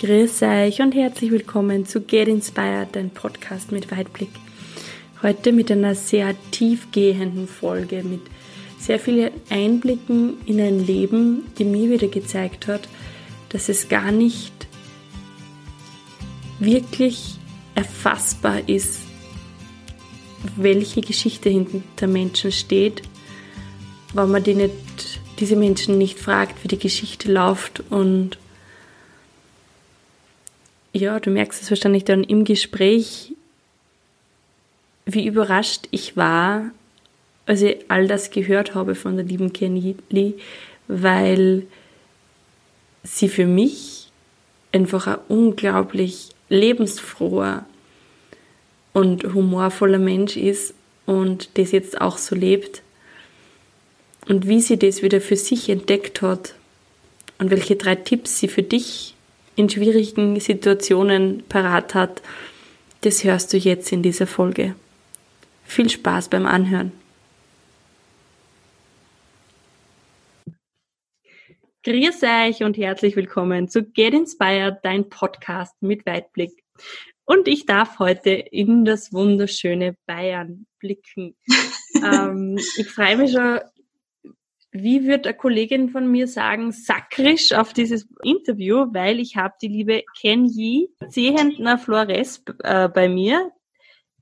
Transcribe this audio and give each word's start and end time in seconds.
Grüß 0.00 0.40
euch 0.44 0.80
und 0.80 0.94
herzlich 0.94 1.30
willkommen 1.30 1.84
zu 1.84 2.00
Get 2.00 2.26
Inspired, 2.26 2.88
dein 2.92 3.10
Podcast 3.10 3.70
mit 3.70 3.90
Weitblick. 3.90 4.30
Heute 5.22 5.52
mit 5.52 5.70
einer 5.70 5.94
sehr 5.94 6.34
tiefgehenden 6.52 7.46
Folge, 7.46 8.02
mit 8.02 8.22
sehr 8.78 8.98
vielen 8.98 9.30
Einblicken 9.50 10.38
in 10.46 10.58
ein 10.58 10.86
Leben, 10.86 11.44
die 11.58 11.66
mir 11.66 11.90
wieder 11.90 12.08
gezeigt 12.08 12.66
hat, 12.66 12.88
dass 13.50 13.68
es 13.68 13.90
gar 13.90 14.10
nicht 14.10 14.54
wirklich 16.60 17.34
erfassbar 17.74 18.66
ist, 18.70 19.00
welche 20.56 21.02
Geschichte 21.02 21.50
hinter 21.50 22.06
Menschen 22.06 22.52
steht, 22.52 23.02
wenn 24.14 24.30
man 24.30 24.42
die 24.42 24.54
nicht, 24.54 25.20
diese 25.40 25.56
Menschen 25.56 25.98
nicht 25.98 26.18
fragt, 26.18 26.64
wie 26.64 26.68
die 26.68 26.78
Geschichte 26.78 27.30
läuft 27.30 27.82
und 27.90 28.38
ja, 30.92 31.20
du 31.20 31.30
merkst 31.30 31.62
es 31.62 31.70
wahrscheinlich 31.70 32.04
dann 32.04 32.24
im 32.24 32.44
Gespräch, 32.44 33.34
wie 35.06 35.26
überrascht 35.26 35.88
ich 35.90 36.16
war, 36.16 36.70
als 37.46 37.62
ich 37.62 37.84
all 37.88 38.06
das 38.06 38.30
gehört 38.30 38.74
habe 38.74 38.94
von 38.94 39.16
der 39.16 39.24
lieben 39.24 39.52
Kenny 39.52 39.96
weil 40.86 41.66
sie 43.02 43.28
für 43.28 43.46
mich 43.46 44.10
einfach 44.72 45.06
ein 45.06 45.18
unglaublich 45.28 46.30
lebensfroher 46.48 47.64
und 48.92 49.24
humorvoller 49.24 49.98
Mensch 49.98 50.36
ist 50.36 50.74
und 51.06 51.50
das 51.54 51.72
jetzt 51.72 52.00
auch 52.00 52.18
so 52.18 52.34
lebt. 52.34 52.82
Und 54.28 54.46
wie 54.46 54.60
sie 54.60 54.78
das 54.78 55.02
wieder 55.02 55.20
für 55.20 55.36
sich 55.36 55.68
entdeckt 55.68 56.22
hat 56.22 56.54
und 57.38 57.50
welche 57.50 57.76
drei 57.76 57.94
Tipps 57.94 58.38
sie 58.38 58.48
für 58.48 58.62
dich 58.62 59.14
in 59.60 59.68
schwierigen 59.68 60.40
Situationen 60.40 61.44
parat 61.48 61.94
hat, 61.94 62.22
das 63.02 63.24
hörst 63.24 63.52
du 63.52 63.58
jetzt 63.58 63.92
in 63.92 64.02
dieser 64.02 64.26
Folge. 64.26 64.74
Viel 65.64 65.90
Spaß 65.90 66.30
beim 66.30 66.46
Anhören. 66.46 66.92
Grüß 71.84 72.22
euch 72.22 72.62
und 72.62 72.76
herzlich 72.78 73.16
willkommen 73.16 73.68
zu 73.68 73.82
Get 73.84 74.14
Inspired, 74.14 74.78
dein 74.82 75.08
Podcast 75.08 75.74
mit 75.80 76.06
Weitblick. 76.06 76.52
Und 77.24 77.46
ich 77.46 77.66
darf 77.66 77.98
heute 77.98 78.30
in 78.30 78.84
das 78.84 79.12
wunderschöne 79.12 79.94
Bayern 80.06 80.66
blicken. 80.78 81.36
ähm, 82.02 82.58
ich 82.78 82.88
freue 82.88 83.18
mich 83.18 83.32
schon 83.32 83.60
wie 84.72 85.06
wird 85.06 85.26
eine 85.26 85.36
Kollegin 85.36 85.88
von 85.88 86.10
mir 86.10 86.28
sagen, 86.28 86.72
sakrisch 86.72 87.52
auf 87.52 87.72
dieses 87.72 88.06
Interview, 88.22 88.86
weil 88.92 89.18
ich 89.18 89.36
habe 89.36 89.54
die 89.60 89.68
liebe 89.68 90.04
Ken 90.20 90.44
Yi 90.44 90.90
Zehentner 91.08 91.78
Flores 91.78 92.44
äh, 92.62 92.88
bei 92.88 93.08
mir, 93.08 93.50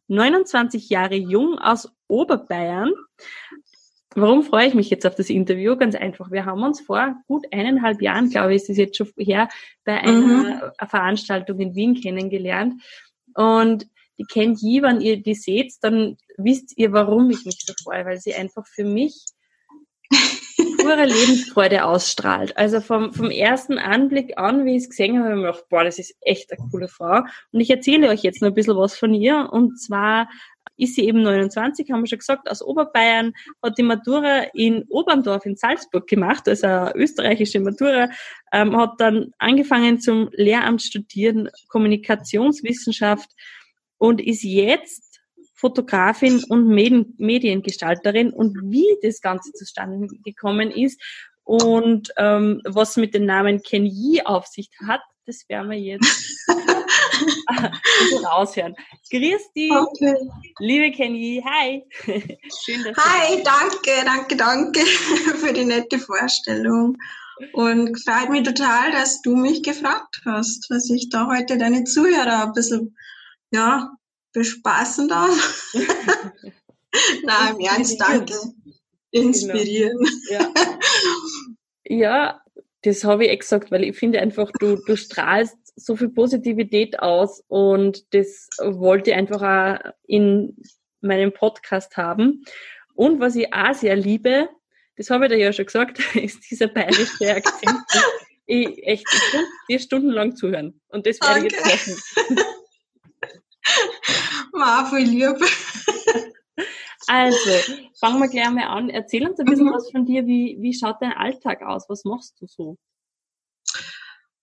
29 0.09 0.89
Jahre 0.89 1.17
jung 1.17 1.59
aus 1.59 1.93
Oberbayern. 2.07 2.93
Warum 4.15 4.43
freue 4.43 4.69
ich 4.69 4.75
mich 4.75 4.89
jetzt 4.89 5.07
auf 5.07 5.15
das 5.15 5.29
Interview? 5.29 5.77
Ganz 5.77 5.95
einfach. 5.95 6.31
Wir 6.31 6.47
haben 6.47 6.63
uns 6.63 6.81
vor 6.81 7.17
gut 7.27 7.47
eineinhalb 7.53 8.01
Jahren, 8.01 8.31
glaube 8.31 8.55
ich, 8.55 8.63
ist 8.63 8.71
es 8.71 8.79
jetzt 8.79 8.97
schon 8.97 9.09
her, 9.19 9.49
bei 9.85 10.01
einer 10.01 10.73
mhm. 10.81 10.89
Veranstaltung 10.89 11.61
in 11.61 11.75
Wien 11.75 11.95
kennengelernt. 11.95 12.83
Und 13.35 13.87
die 14.19 14.25
Ken 14.25 14.55
Yi, 14.55 14.83
wenn 14.83 15.03
ihr 15.03 15.23
die 15.23 15.35
seht, 15.35 15.75
dann 15.83 16.17
wisst 16.39 16.77
ihr, 16.79 16.93
warum 16.93 17.31
ich 17.31 17.45
mich 17.45 17.59
so 17.65 17.75
freue, 17.85 18.07
weil 18.07 18.19
sie 18.19 18.35
einfach 18.35 18.67
für 18.67 18.85
mich 18.85 19.27
pure 20.79 21.05
Lebensfreude 21.05 21.85
ausstrahlt. 21.85 22.57
Also 22.57 22.81
vom, 22.81 23.13
vom 23.13 23.31
ersten 23.31 23.79
Anblick 23.79 24.39
an, 24.39 24.65
wie 24.65 24.77
ich 24.77 24.85
es 24.85 24.91
gesehen 24.91 25.19
habe, 25.19 25.29
habe 25.29 25.35
ich 25.35 25.41
mir 25.43 25.53
gedacht, 25.53 25.69
boah, 25.69 25.85
das 25.85 25.99
ist 25.99 26.17
echt 26.21 26.51
eine 26.53 26.69
coole 26.71 26.89
Frau. 26.89 27.23
Und 27.53 27.61
ich 27.61 27.71
erzähle 27.71 28.09
euch 28.09 28.23
jetzt 28.23 28.41
noch 28.41 28.49
ein 28.49 28.55
bisschen 28.55 28.77
was 28.77 28.97
von 28.97 29.13
ihr. 29.15 29.49
Und 29.53 29.81
zwar 29.81 30.29
ist 30.79 30.95
sie 30.95 31.07
eben 31.07 31.23
29, 31.23 31.91
haben 31.91 32.03
wir 32.03 32.07
schon 32.07 32.19
gesagt, 32.19 32.51
aus 32.51 32.63
Oberbayern, 32.63 33.33
hat 33.63 33.77
die 33.77 33.83
Matura 33.83 34.45
in 34.55 34.85
Oberndorf 34.89 35.45
in 35.45 35.57
Salzburg 35.57 36.07
gemacht, 36.07 36.49
also 36.49 36.67
eine 36.67 36.95
österreichische 36.95 37.61
Matura, 37.61 38.09
ähm, 38.53 38.77
hat 38.77 38.95
dann 38.99 39.33
angefangen 39.39 40.01
zum 40.01 40.31
Lehramt 40.33 40.83
studieren, 40.83 41.51
Kommunikationswissenschaft 41.69 43.31
und 43.99 44.21
ist 44.21 44.45
jetzt 44.45 45.08
Fotografin 45.59 46.45
und 46.49 46.69
Medien, 46.69 47.15
Mediengestalterin 47.19 48.33
und 48.33 48.57
wie 48.71 48.97
das 49.03 49.21
Ganze 49.21 49.53
zustande 49.53 50.07
gekommen 50.25 50.71
ist 50.71 51.01
und 51.43 52.13
ähm, 52.17 52.63
was 52.65 52.97
mit 52.97 53.15
dem 53.15 53.27
Namen 53.27 53.63
Ken 53.63 53.85
Yi 53.85 54.23
auf 54.25 54.47
sich 54.47 54.71
hat, 54.87 55.01
das 55.27 55.49
werden 55.49 55.71
wir 55.71 55.79
jetzt 55.79 56.47
raushören. 58.25 58.75
Grüß 59.11 59.53
dich, 59.57 59.73
okay. 59.73 60.15
liebe 60.61 60.95
Ken 60.95 61.15
Yi, 61.15 61.43
hi. 61.45 61.83
Schön, 62.65 62.85
dass 62.85 62.97
hi, 62.97 63.43
danke, 63.43 64.05
danke, 64.05 64.37
danke 64.37 64.81
für 64.81 65.53
die 65.53 65.65
nette 65.65 65.99
Vorstellung. 65.99 66.97
Und 67.53 67.99
freut 68.05 68.31
mich 68.31 68.45
total, 68.45 68.93
dass 68.93 69.23
du 69.23 69.35
mich 69.35 69.63
gefragt 69.63 70.21
hast, 70.25 70.71
dass 70.71 70.89
ich 70.91 71.09
da 71.09 71.29
heute 71.29 71.59
deine 71.59 71.85
Zuhörer 71.85 72.45
ein 72.45 72.53
bisschen 72.53 72.97
ja, 73.51 73.91
bespaßen 74.33 75.09
darf. 75.09 75.73
Nein, 77.23 77.55
im 77.55 77.61
Ernst, 77.61 78.01
danke. 78.01 78.35
Inspirieren. 79.11 79.99
Genau. 80.29 80.53
Ja. 80.55 80.79
ja, 81.85 82.43
das 82.83 83.05
habe 83.05 83.27
ich 83.27 83.41
gesagt, 83.41 83.71
weil 83.71 83.85
ich 83.85 83.97
finde 83.97 84.21
einfach, 84.21 84.51
du, 84.59 84.77
du 84.77 84.97
strahlst 84.97 85.57
so 85.77 85.97
viel 85.97 86.09
Positivität 86.11 86.99
aus 87.01 87.43
und 87.49 88.13
das 88.15 88.49
wollte 88.61 89.11
ich 89.11 89.17
einfach 89.17 89.43
auch 89.43 89.93
in 90.07 90.57
meinem 91.01 91.33
Podcast 91.33 91.97
haben. 91.97 92.45
Und 92.95 93.21
was 93.21 93.37
ich 93.37 93.53
auch 93.53 93.75
sehr 93.75 93.97
liebe, 93.97 94.49
das 94.97 95.11
habe 95.11 95.27
ich 95.27 95.33
dir 95.33 95.39
ja 95.39 95.53
schon 95.53 95.67
gesagt, 95.67 96.01
ist 96.15 96.51
dieser 96.51 96.69
bayerische 96.69 97.35
Akzent. 97.35 97.79
ich 98.47 98.87
echt, 98.87 99.07
ich 99.13 99.33
kann 99.33 99.45
dir 99.69 99.79
stundenlang 99.79 100.35
zuhören. 100.37 100.81
Und 100.89 101.07
das 101.07 101.21
werde 101.21 101.47
okay. 101.47 101.47
ich 101.47 101.87
jetzt 101.87 102.17
machen. 102.17 102.45
War 104.59 104.87
voll 104.87 105.01
lieb. 105.01 105.37
Also, 107.11 107.51
fangen 107.99 108.21
wir 108.21 108.29
gleich 108.29 108.51
mal 108.51 108.67
an. 108.67 108.91
Erzähl 108.91 109.27
uns 109.27 109.39
ein 109.41 109.47
bisschen 109.47 109.67
mhm. 109.67 109.73
was 109.73 109.91
von 109.91 110.05
dir. 110.05 110.27
Wie, 110.27 110.59
wie 110.61 110.75
schaut 110.75 110.97
dein 111.01 111.15
Alltag 111.15 111.63
aus? 111.63 111.89
Was 111.89 112.05
machst 112.05 112.35
du 112.39 112.47
so? 112.47 112.77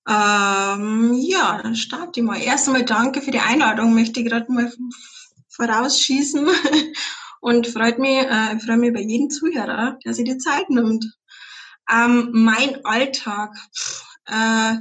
Ähm, 0.08 1.14
ja, 1.14 1.62
dann 1.62 1.76
starte 1.76 2.20
ich 2.20 2.26
mal. 2.26 2.42
Erst 2.42 2.68
einmal 2.68 2.84
danke 2.84 3.22
für 3.22 3.32
die 3.32 3.40
Einladung, 3.40 3.94
möchte 3.94 4.20
ich 4.20 4.28
gerade 4.28 4.52
mal 4.52 4.72
vorausschießen. 5.50 6.48
Und 7.42 7.68
freut 7.68 8.00
mich, 8.00 8.18
äh, 8.18 8.60
freue 8.60 8.78
mich 8.78 8.90
über 8.90 9.02
jeden 9.02 9.30
Zuhörer, 9.30 10.00
der 10.04 10.14
sich 10.16 10.26
die 10.26 10.38
Zeit 10.40 10.70
nimmt. 10.70 11.06
Ähm, 11.92 12.30
mein 12.34 12.84
Alltag. 12.84 13.56
Äh, 14.26 14.78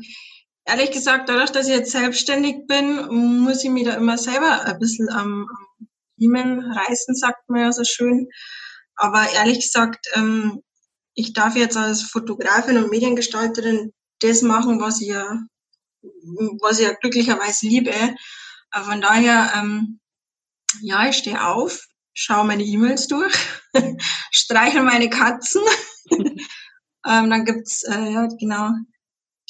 ehrlich 0.67 0.91
gesagt, 0.91 1.29
dadurch, 1.29 1.51
dass 1.51 1.69
ich 1.69 1.75
jetzt 1.75 1.93
selbstständig 1.93 2.67
bin, 2.67 3.07
muss 3.43 3.65
ich 3.65 3.71
mich 3.71 3.85
da 3.85 3.95
immer 3.95 4.19
selber 4.19 4.65
ein 4.65 4.79
bisschen 4.79 5.09
am, 5.11 5.49
Riemen 6.19 6.61
reißen, 6.61 7.15
sagt 7.15 7.49
man 7.49 7.63
ja 7.63 7.73
so 7.73 7.85
schön. 7.85 8.29
Aber 8.97 9.29
ehrlich 9.33 9.61
gesagt, 9.61 10.07
ähm, 10.15 10.63
ich 11.15 11.33
darf 11.33 11.57
jetzt 11.57 11.77
als 11.77 12.03
Fotografin 12.03 12.77
und 12.77 12.91
Mediengestalterin 12.91 13.93
das 14.21 14.43
machen, 14.43 14.81
was 14.81 15.01
ich 15.01 15.09
ja, 15.09 15.39
was 16.61 16.79
ich 16.79 16.87
ja 16.87 16.93
glücklicherweise 16.95 17.67
liebe. 17.67 17.93
Von 18.73 19.01
daher, 19.01 19.53
ähm, 19.57 20.01
ja, 20.81 21.09
ich 21.09 21.17
stehe 21.17 21.45
auf, 21.45 21.87
schaue 22.13 22.45
meine 22.45 22.65
E-Mails 22.65 23.09
durch, 23.09 23.35
streichel 24.31 24.83
meine 24.83 25.11
Katzen. 25.11 25.63
ähm, 26.11 27.31
dann 27.31 27.45
gibt's 27.45 27.83
äh, 27.85 28.13
ja, 28.13 28.29
genau 28.39 28.71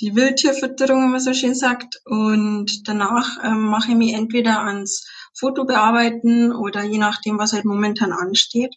die 0.00 0.14
Wildtierfütterung, 0.14 1.04
wie 1.04 1.08
man 1.08 1.20
so 1.20 1.34
schön 1.34 1.54
sagt. 1.54 2.00
Und 2.04 2.88
danach 2.88 3.42
ähm, 3.44 3.62
mache 3.66 3.90
ich 3.90 3.96
mich 3.96 4.12
entweder 4.12 4.60
ans 4.60 5.06
Foto 5.34 5.64
bearbeiten 5.64 6.52
oder 6.52 6.82
je 6.82 6.98
nachdem, 6.98 7.38
was 7.38 7.52
halt 7.52 7.64
momentan 7.64 8.12
ansteht. 8.12 8.74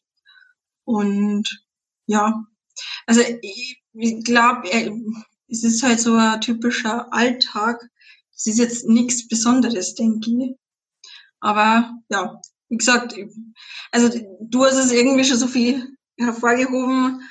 Und 0.83 1.45
ja, 2.05 2.43
also 3.05 3.21
ich, 3.41 3.81
ich 3.93 4.23
glaube, 4.23 4.69
äh, 4.71 4.91
es 5.49 5.63
ist 5.63 5.83
halt 5.83 5.99
so 5.99 6.15
ein 6.15 6.41
typischer 6.41 7.11
Alltag. 7.13 7.81
Es 8.35 8.47
ist 8.47 8.59
jetzt 8.59 8.87
nichts 8.87 9.27
Besonderes, 9.27 9.95
denke 9.95 10.29
ich. 10.29 10.55
Aber 11.39 11.93
ja, 12.09 12.41
wie 12.69 12.77
gesagt, 12.77 13.15
also 13.91 14.09
du 14.41 14.65
hast 14.65 14.77
es 14.77 14.91
irgendwie 14.91 15.23
schon 15.23 15.37
so 15.37 15.47
viel 15.47 15.97
hervorgehoben 16.17 17.21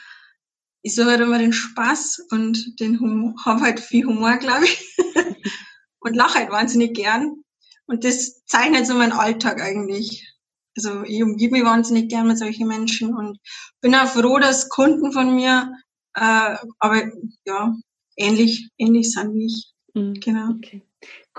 ich 0.87 0.95
suche 0.95 1.07
halt 1.07 1.21
immer 1.21 1.41
den 1.41 1.53
Spaß 1.53 2.29
und 2.31 2.79
den 2.79 3.01
Humor, 3.01 3.35
habe 3.45 3.63
halt 3.63 3.81
viel 3.81 4.07
Humor, 4.07 4.37
glaube 4.37 4.67
ich. 4.67 4.97
und 5.99 6.15
lache 6.15 6.39
halt 6.39 6.53
wahnsinnig 6.53 6.95
gern. 6.95 7.43
Und 7.87 8.05
das 8.05 8.45
zeichnet 8.45 8.87
so 8.87 8.95
meinen 8.95 9.11
Alltag 9.11 9.61
eigentlich. 9.61 10.33
Also 10.77 11.03
ich 11.03 11.25
umgebe 11.25 11.57
mich 11.57 11.65
wahnsinnig 11.65 12.09
gern 12.09 12.29
mit 12.29 12.39
solchen 12.39 12.69
Menschen 12.69 13.17
und 13.17 13.41
bin 13.81 13.97
auch 13.97 14.07
froh, 14.07 14.39
dass 14.39 14.69
Kunden 14.69 15.11
von 15.11 15.35
mir, 15.35 15.73
äh, 16.15 16.55
aber 16.79 17.11
ja, 17.45 17.75
ähnlich, 18.17 18.71
ähnlich 18.79 19.11
sind 19.11 19.35
wie 19.35 19.47
ich. 19.47 19.73
Mhm. 19.95 20.15
Genau. 20.21 20.51
Okay. 20.53 20.83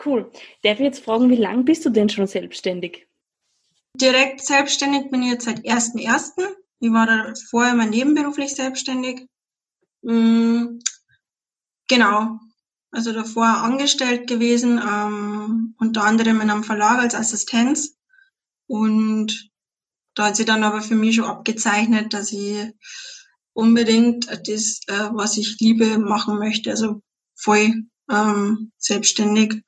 Cool. 0.05 0.29
Darf 0.63 0.79
ich 0.79 0.85
jetzt 0.85 1.05
fragen, 1.05 1.29
wie 1.29 1.37
lange 1.37 1.63
bist 1.63 1.85
du 1.85 1.89
denn 1.89 2.09
schon 2.09 2.27
selbstständig? 2.27 3.07
Direkt 3.93 4.41
selbstständig 4.41 5.09
bin 5.09 5.23
ich 5.23 5.31
jetzt 5.31 5.45
seit 5.45 5.59
1.1. 5.59 6.31
Ich 6.81 6.91
war 6.91 7.05
da 7.05 7.33
vorher 7.49 7.75
mal 7.75 7.89
nebenberuflich 7.89 8.53
selbstständig. 8.53 9.25
Mhm. 10.07 10.79
Genau. 11.89 12.39
Also 12.91 13.11
davor 13.11 13.45
angestellt 13.45 14.27
gewesen, 14.27 14.79
ähm, 14.79 15.75
unter 15.77 16.03
anderem 16.03 16.39
in 16.41 16.49
einem 16.49 16.63
Verlag 16.63 16.99
als 16.99 17.13
Assistenz. 17.13 17.97
Und 18.67 19.51
da 20.15 20.27
hat 20.27 20.37
sich 20.37 20.45
dann 20.45 20.63
aber 20.63 20.81
für 20.81 20.95
mich 20.95 21.15
schon 21.15 21.25
abgezeichnet, 21.25 22.13
dass 22.13 22.31
ich 22.31 22.71
unbedingt 23.53 24.29
das, 24.47 24.79
äh, 24.87 25.09
was 25.11 25.35
ich 25.37 25.57
liebe, 25.59 25.97
machen 25.99 26.39
möchte. 26.39 26.69
Also 26.71 27.01
voll 27.35 27.83
ähm, 28.09 28.71
selbstständig. 28.77 29.61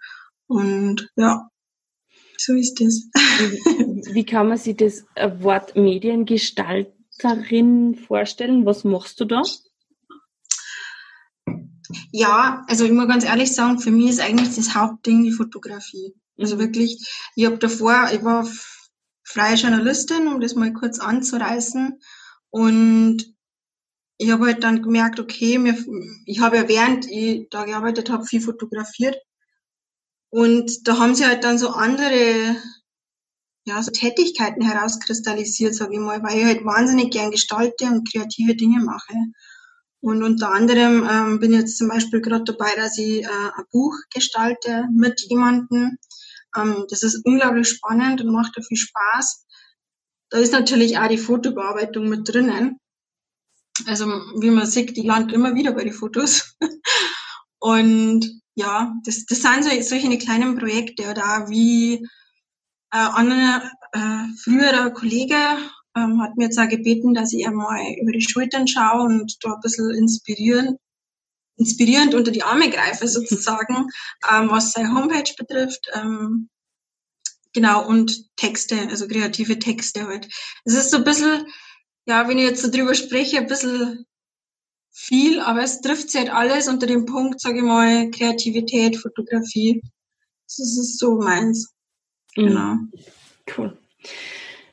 Und 0.47 1.09
ja, 1.17 1.49
so 2.37 2.53
ist 2.53 2.79
das. 2.79 3.03
Wie, 3.39 4.15
wie 4.15 4.25
kann 4.25 4.47
man 4.47 4.57
sich 4.57 4.77
das 4.77 5.03
Wort 5.41 5.75
Mediengestalterin 5.75 7.95
vorstellen? 7.95 8.65
Was 8.65 8.85
machst 8.85 9.19
du 9.19 9.25
da? 9.25 9.43
Ja, 12.11 12.65
also 12.67 12.85
ich 12.85 12.91
muss 12.91 13.07
ganz 13.07 13.23
ehrlich 13.23 13.53
sagen, 13.53 13.79
für 13.79 13.91
mich 13.91 14.09
ist 14.11 14.19
eigentlich 14.19 14.55
das 14.55 14.75
Hauptding 14.75 15.23
die 15.23 15.31
Fotografie. 15.31 16.13
Also 16.37 16.55
mhm. 16.55 16.59
wirklich, 16.59 17.07
ich 17.35 17.45
habe 17.45 17.57
davor, 17.57 18.09
ich 18.13 18.23
war 18.23 18.47
freie 19.23 19.55
Journalistin, 19.55 20.27
um 20.27 20.39
das 20.39 20.55
mal 20.55 20.73
kurz 20.73 20.99
anzureißen. 20.99 21.99
Und 22.51 23.33
ich 24.17 24.31
habe 24.31 24.47
halt 24.47 24.63
dann 24.63 24.81
gemerkt, 24.81 25.19
okay, 25.19 25.57
mir, 25.57 25.77
ich 26.25 26.39
habe 26.41 26.57
ja 26.57 26.67
während 26.67 27.09
ich 27.09 27.47
da 27.49 27.65
gearbeitet 27.65 28.09
habe, 28.09 28.25
viel 28.25 28.41
fotografiert. 28.41 29.17
Und 30.29 30.87
da 30.87 30.99
haben 30.99 31.15
sie 31.15 31.25
halt 31.25 31.43
dann 31.43 31.57
so 31.57 31.69
andere 31.69 32.55
ja, 33.65 33.81
so 33.83 33.91
Tätigkeiten 33.91 34.61
herauskristallisiert, 34.61 35.75
sage 35.75 35.93
ich 35.93 35.99
mal, 35.99 36.23
weil 36.23 36.39
ich 36.39 36.45
halt 36.45 36.65
wahnsinnig 36.65 37.11
gern 37.11 37.31
gestalte 37.31 37.85
und 37.85 38.09
kreative 38.09 38.55
Dinge 38.55 38.83
mache. 38.83 39.13
Und 40.01 40.23
unter 40.23 40.51
anderem 40.51 41.07
ähm, 41.09 41.39
bin 41.39 41.53
jetzt 41.53 41.77
zum 41.77 41.89
Beispiel 41.89 42.21
gerade 42.21 42.45
dabei, 42.45 42.73
dass 42.75 42.97
ich 42.97 43.23
äh, 43.23 43.27
ein 43.27 43.65
Buch 43.71 43.95
gestalte 44.13 44.85
mit 44.93 45.21
jemandem. 45.29 45.97
Ähm, 46.55 46.85
das 46.89 47.03
ist 47.03 47.25
unglaublich 47.25 47.67
spannend 47.67 48.21
und 48.21 48.31
macht 48.31 48.53
da 48.55 48.61
viel 48.61 48.77
Spaß. 48.77 49.45
Da 50.29 50.37
ist 50.37 50.53
natürlich 50.53 50.97
auch 50.97 51.07
die 51.07 51.17
Fotobearbeitung 51.17 52.07
mit 52.07 52.27
drinnen. 52.31 52.79
Also 53.87 54.05
wie 54.05 54.51
man 54.51 54.67
sieht, 54.67 54.95
die 54.95 55.01
landet 55.01 55.33
immer 55.33 55.55
wieder 55.55 55.73
bei 55.73 55.83
den 55.83 55.93
Fotos. 55.93 56.55
und 57.59 58.41
ja, 58.55 58.93
das, 59.05 59.25
das 59.25 59.41
sind 59.41 59.63
so, 59.63 59.69
solche 59.81 60.17
kleinen 60.17 60.57
Projekte 60.57 61.09
oder 61.09 61.49
wie 61.49 61.95
äh, 62.91 63.07
ein 63.15 63.31
äh, 63.31 64.37
früherer 64.43 64.91
Kollege 64.91 65.35
ähm, 66.03 66.21
hat 66.21 66.37
mir 66.37 66.45
jetzt 66.45 66.59
auch 66.59 66.69
gebeten, 66.69 67.13
dass 67.13 67.33
ich 67.33 67.45
einmal 67.47 67.79
über 68.01 68.11
die 68.11 68.21
Schultern 68.21 68.67
schaue 68.67 69.03
und 69.03 69.37
da 69.43 69.53
ein 69.53 69.61
bisschen 69.61 69.91
inspirieren, 69.91 70.77
inspirierend 71.57 72.15
unter 72.15 72.31
die 72.31 72.43
Arme 72.43 72.69
greife 72.69 73.07
sozusagen, 73.07 73.89
ähm, 74.31 74.49
was 74.49 74.71
seine 74.71 74.93
Homepage 74.93 75.31
betrifft. 75.37 75.89
Ähm, 75.93 76.49
genau, 77.53 77.87
und 77.87 78.35
Texte, 78.37 78.87
also 78.89 79.07
kreative 79.07 79.59
Texte 79.59 80.07
halt. 80.07 80.27
Es 80.65 80.73
ist 80.73 80.91
so 80.91 80.97
ein 80.97 81.03
bisschen, 81.03 81.45
ja, 82.05 82.27
wenn 82.27 82.37
ich 82.37 82.45
jetzt 82.45 82.61
so 82.61 82.71
drüber 82.71 82.95
spreche, 82.95 83.37
ein 83.37 83.47
bisschen 83.47 84.05
viel, 84.91 85.39
aber 85.39 85.63
es 85.63 85.81
trifft 85.81 86.09
sich 86.09 86.19
halt 86.19 86.31
alles 86.31 86.67
unter 86.67 86.87
dem 86.87 87.05
Punkt, 87.05 87.39
sage 87.39 87.57
ich 87.57 87.63
mal, 87.63 88.09
Kreativität, 88.11 88.97
Fotografie. 88.97 89.81
Das 90.45 90.59
ist 90.59 90.99
so 90.99 91.15
meins. 91.15 91.73
Mhm. 92.35 92.47
Genau. 92.47 92.75
Cool. 93.55 93.77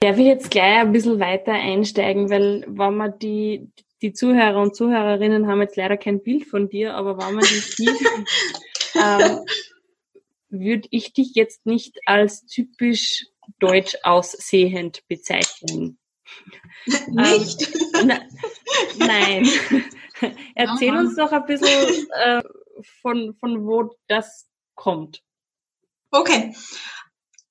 Darf 0.00 0.18
ich 0.18 0.26
jetzt 0.26 0.50
gleich 0.50 0.78
ein 0.78 0.92
bisschen 0.92 1.20
weiter 1.20 1.52
einsteigen, 1.52 2.30
weil 2.30 2.64
wenn 2.68 2.96
man 2.96 3.18
die, 3.18 3.70
die 4.02 4.12
Zuhörer 4.12 4.60
und 4.60 4.76
Zuhörerinnen 4.76 5.46
haben 5.46 5.62
jetzt 5.62 5.76
leider 5.76 5.96
kein 5.96 6.22
Bild 6.22 6.46
von 6.46 6.68
dir, 6.68 6.94
aber 6.94 7.16
wenn 7.18 7.34
man 7.34 7.44
die 7.44 7.60
sieht, 7.60 8.00
ähm, 8.94 9.40
würde 10.48 10.88
ich 10.90 11.12
dich 11.12 11.34
jetzt 11.34 11.66
nicht 11.66 11.98
als 12.06 12.46
typisch 12.46 13.26
deutsch 13.58 13.96
aussehend 14.02 15.06
bezeichnen. 15.08 15.98
Nicht? 17.08 17.68
Ähm, 17.98 18.06
na, 18.06 18.20
nein. 18.98 19.48
Erzähl 20.54 20.90
Aha. 20.90 21.00
uns 21.00 21.16
doch 21.16 21.32
ein 21.32 21.46
bisschen 21.46 22.06
äh, 22.14 22.42
von, 23.02 23.34
von 23.34 23.66
wo 23.66 23.96
das 24.08 24.48
kommt. 24.74 25.22
Okay. 26.10 26.54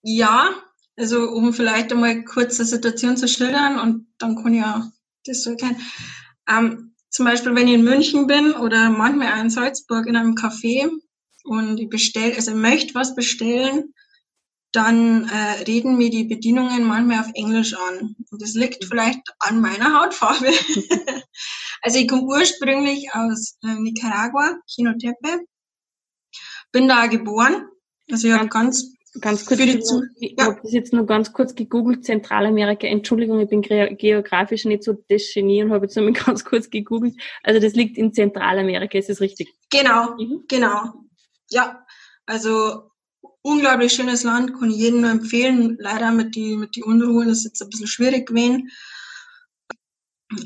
Ja, 0.02 0.50
also 0.98 1.30
um 1.30 1.54
vielleicht 1.54 1.92
einmal 1.92 2.24
kurz 2.24 2.58
die 2.58 2.64
Situation 2.64 3.18
zu 3.18 3.28
schildern 3.28 3.80
und 3.80 4.08
dann 4.18 4.42
kann 4.42 4.54
ich 4.54 4.64
auch 4.64 4.84
das 5.26 5.44
so 5.44 5.52
erklären. 5.52 5.78
Ähm, 6.48 6.96
zum 7.10 7.26
Beispiel, 7.26 7.56
wenn 7.56 7.68
ich 7.68 7.76
in 7.76 7.84
München 7.84 8.28
bin 8.28 8.52
oder 8.54 8.90
manchmal 8.90 9.34
auch 9.34 9.42
in 9.42 9.50
Salzburg 9.50 10.06
in 10.08 10.16
einem 10.16 10.36
Café 10.36 10.90
und 11.44 11.80
ich 11.80 11.90
bestelle, 11.90 12.36
also 12.36 12.52
ich 12.52 12.58
möchte 12.58 12.96
was 12.96 13.16
bestellen, 13.16 13.94
dann 14.76 15.30
äh, 15.30 15.64
reden 15.64 15.98
mir 15.98 16.10
die 16.10 16.26
Bedienungen 16.26 16.84
manchmal 16.84 17.22
auf 17.22 17.32
Englisch 17.34 17.74
an. 17.74 18.16
Und 18.30 18.42
das 18.42 18.54
liegt 18.54 18.84
vielleicht 18.84 19.22
an 19.40 19.62
meiner 19.62 20.02
Hautfarbe. 20.02 20.48
also 21.82 21.98
ich 21.98 22.08
komme 22.10 22.24
ursprünglich 22.24 23.08
aus 23.14 23.58
äh, 23.64 23.76
Nicaragua, 23.76 24.58
Quinotepe, 24.74 25.46
bin 26.74 26.90
da 26.90 27.08
geboren. 27.08 27.68
Also 28.12 28.28
ich 28.28 28.34
habe 28.34 28.50
ganz 28.50 28.95
Ganz 29.22 29.46
kurz, 29.46 29.60
ich, 29.60 29.80
ich 30.20 30.36
ja. 30.38 30.46
habe 30.46 30.60
das 30.62 30.74
jetzt 30.74 30.92
nur 30.92 31.06
ganz 31.06 31.32
kurz 31.32 31.56
gegoogelt, 31.56 32.04
Zentralamerika. 32.04 32.86
Entschuldigung, 32.86 33.40
ich 33.40 33.50
bin 33.50 33.62
geografisch 33.62 34.66
nicht 34.66 34.84
so 34.84 34.94
das 35.08 35.32
Genie 35.34 35.64
und 35.64 35.72
habe 35.72 35.86
jetzt 35.86 35.96
nur 35.96 36.06
mal 36.06 36.14
ganz 36.26 36.44
kurz 36.44 36.70
gegoogelt. 36.70 37.16
Also 37.44 37.62
das 37.62 37.74
liegt 37.74 37.98
in 37.98 38.14
Zentralamerika, 38.14 38.98
ist 38.98 39.10
das 39.10 39.22
richtig? 39.22 39.54
Genau, 39.70 40.16
mhm. 40.18 40.44
genau. 40.48 40.94
Ja, 41.50 41.86
also 42.26 42.92
unglaublich 43.42 43.94
schönes 43.94 44.24
Land, 44.24 44.60
kann 44.60 44.72
ich 44.72 44.78
jedem 44.78 45.02
nur 45.02 45.12
empfehlen. 45.12 45.78
Leider 45.80 46.12
mit 46.12 46.36
die, 46.36 46.58
mit 46.58 46.76
die 46.76 46.84
Unruhen 46.84 47.30
ist 47.30 47.46
jetzt 47.46 47.62
ein 47.62 47.70
bisschen 47.70 47.88
schwierig 47.88 48.28
gewesen. 48.28 48.70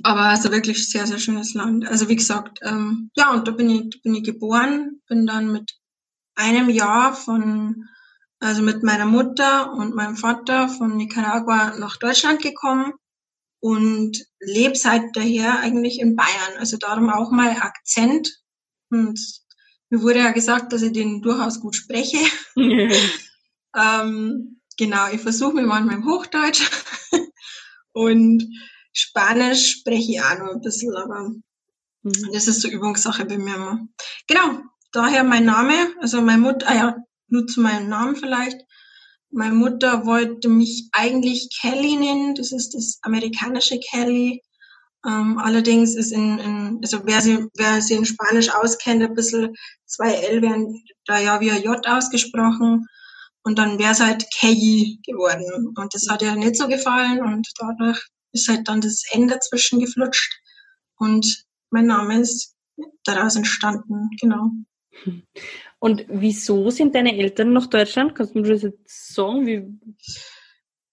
Aber 0.04 0.22
also 0.22 0.52
wirklich 0.52 0.90
sehr, 0.90 1.08
sehr 1.08 1.20
schönes 1.20 1.54
Land. 1.54 1.88
Also 1.88 2.10
wie 2.10 2.18
gesagt, 2.18 2.60
ähm, 2.62 3.10
ja, 3.16 3.32
und 3.32 3.48
da 3.48 3.52
bin 3.52 3.70
ich, 3.70 3.90
da 3.90 3.98
bin 4.04 4.16
ich 4.16 4.24
geboren, 4.24 5.02
bin 5.08 5.26
dann 5.26 5.52
mit 5.52 5.80
einem 6.36 6.70
Jahr 6.70 7.14
von 7.14 7.88
also 8.40 8.62
mit 8.62 8.84
meiner 8.84 9.06
Mutter 9.06 9.74
und 9.74 9.96
meinem 9.96 10.16
Vater 10.16 10.70
von 10.70 10.96
Nicaragua 10.96 11.76
nach 11.78 11.98
Deutschland 11.98 12.42
gekommen 12.42 12.94
und 13.60 14.26
lebe 14.40 14.76
seit 14.76 15.16
daher 15.16 15.60
eigentlich 15.60 16.00
in 16.00 16.16
Bayern. 16.16 16.58
Also 16.58 16.78
darum 16.78 17.10
auch 17.10 17.32
mal 17.32 17.52
Akzent. 17.60 18.42
Und 18.90 19.20
mir 19.90 20.02
wurde 20.02 20.20
ja 20.20 20.32
gesagt, 20.32 20.72
dass 20.72 20.82
ich 20.82 20.94
den 20.94 21.22
durchaus 21.22 21.60
gut 21.60 21.76
spreche. 21.76 22.18
ähm, 23.76 24.62
genau, 24.78 25.12
ich 25.12 25.22
versuche 25.22 25.54
mir 25.54 25.64
manchmal 25.64 25.96
im 25.96 26.06
Hochdeutsch. 26.06 26.70
und 27.92 28.48
Spanisch 28.94 29.80
spreche 29.80 30.12
ich 30.14 30.22
auch 30.22 30.40
noch 30.40 30.54
ein 30.54 30.62
bisschen, 30.62 30.96
aber 30.96 31.30
mhm. 32.04 32.32
das 32.34 32.48
ist 32.48 32.62
so 32.62 32.70
Übungssache 32.70 33.26
bei 33.26 33.38
mir 33.38 33.56
immer. 33.56 33.88
Genau, 34.28 34.62
daher 34.92 35.24
mein 35.24 35.46
Name, 35.46 35.74
also 36.00 36.22
meine 36.22 36.42
Mutter, 36.42 36.68
ah 36.68 36.76
ja, 36.76 36.98
nur 37.32 37.48
zu 37.48 37.62
meinem 37.62 37.90
Namen 37.90 38.16
vielleicht. 38.16 38.58
Meine 39.32 39.54
Mutter 39.54 40.06
wollte 40.06 40.50
mich 40.50 40.90
eigentlich 40.92 41.50
Kelly 41.62 41.98
nennen, 41.98 42.36
das 42.36 42.52
ist 42.52 42.74
das 42.74 43.00
amerikanische 43.02 43.80
Kelly. 43.80 44.42
Ähm, 45.06 45.38
allerdings 45.38 45.96
ist 45.96 46.12
in, 46.12 46.40
in, 46.40 46.80
also 46.82 47.02
wer 47.06 47.22
sie, 47.22 47.48
wer 47.56 47.82
sie 47.82 47.94
in 47.94 48.06
Spanisch 48.06 48.50
auskennt, 48.50 49.02
ein 49.02 49.14
bisschen 49.14 49.56
zwei 49.86 50.14
L 50.14 50.42
werden 50.42 50.84
da 51.06 51.20
ja 51.20 51.40
wie 51.40 51.52
ein 51.52 51.64
J 51.64 51.88
ausgesprochen. 51.88 52.86
Und 53.44 53.58
dann 53.58 53.80
wäre 53.80 53.94
es 53.94 54.02
halt 54.02 54.26
Kelly 54.38 55.00
geworden. 55.06 55.74
Und 55.76 55.94
das 55.94 56.08
hat 56.10 56.22
ihr 56.22 56.36
nicht 56.36 56.58
so 56.58 56.68
gefallen 56.68 57.24
und 57.24 57.48
dadurch 57.58 58.00
ist 58.32 58.48
halt 58.48 58.68
dann 58.68 58.82
das 58.82 59.04
N 59.12 59.28
dazwischen 59.28 59.80
geflutscht. 59.80 60.40
Und 60.98 61.46
mein 61.70 61.86
Name 61.86 62.20
ist 62.20 62.56
daraus 63.06 63.36
entstanden, 63.36 64.10
genau. 64.20 64.52
Und 65.80 66.06
wieso 66.10 66.70
sind 66.70 66.94
deine 66.94 67.18
Eltern 67.18 67.54
nach 67.54 67.68
Deutschland? 67.68 68.14
Kannst 68.14 68.36
du 68.36 68.40
mir 68.40 68.50
das 68.50 68.64
jetzt 68.64 69.14
sagen? 69.14 69.46
Wie? 69.46 69.80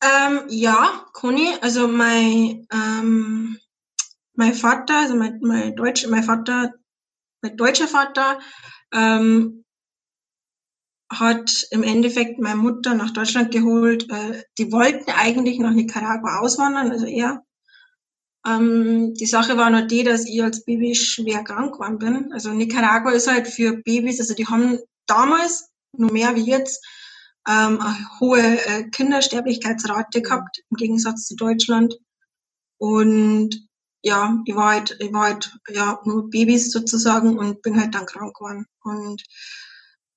Ähm, 0.03 0.41
ja, 0.49 1.07
Conny, 1.13 1.55
also 1.61 1.89
mein, 1.89 2.67
ähm, 2.73 3.59
mein 4.35 4.55
Vater, 4.55 5.01
also 5.01 5.17
mein, 5.17 5.41
mein 5.41 5.75
Deutsch, 5.75 6.07
mein 6.07 6.23
Vater, 6.23 6.75
mein 7.43 7.57
deutscher 7.57 7.89
Vater, 7.89 8.39
ähm, 8.93 9.65
hat 11.11 11.67
im 11.71 11.83
Endeffekt 11.83 12.39
meine 12.39 12.57
Mutter 12.57 12.95
nach 12.95 13.13
Deutschland 13.13 13.53
geholt. 13.53 14.09
Äh, 14.11 14.43
die 14.59 14.71
wollten 14.71 15.11
eigentlich 15.11 15.59
nach 15.59 15.73
Nicaragua 15.73 16.41
auswandern, 16.41 16.91
also 16.91 17.07
er 17.07 17.46
ähm, 18.47 19.15
die 19.15 19.27
Sache 19.27 19.57
war 19.57 19.71
nur 19.71 19.83
die, 19.83 20.05
dass 20.05 20.27
ich 20.27 20.43
als 20.43 20.65
Baby 20.65 20.95
schwer 20.95 21.43
krank 21.43 21.73
geworden 21.73 21.99
bin. 21.99 22.33
Also 22.33 22.51
Nicaragua 22.51 23.13
ist 23.13 23.29
halt 23.29 23.49
für 23.49 23.79
Babys, 23.79 24.21
also 24.21 24.35
die 24.35 24.47
haben 24.47 24.79
damals, 25.07 25.71
nur 25.93 26.13
mehr 26.13 26.35
wie 26.37 26.47
jetzt, 26.47 26.85
ähm, 27.49 27.81
eine 27.81 28.21
hohe 28.21 28.41
äh, 28.41 28.89
Kindersterblichkeitsrate 28.91 30.23
gehabt, 30.23 30.63
im 30.71 30.77
Gegensatz 30.77 31.27
zu 31.27 31.37
Deutschland. 31.37 31.95
Und 32.79 33.69
ja, 34.03 34.41
ich 34.45 34.55
war 34.55 34.75
halt, 34.75 34.97
ich 35.01 35.13
war 35.13 35.25
halt, 35.25 35.59
ja, 35.69 36.01
nur 36.05 36.31
Babys 36.31 36.71
sozusagen 36.71 37.39
und 37.39 37.63
bin 37.63 37.81
halt 37.81 37.95
dann 37.95 38.07
krank 38.07 38.37
geworden. 38.37 38.67
Und 38.83 39.23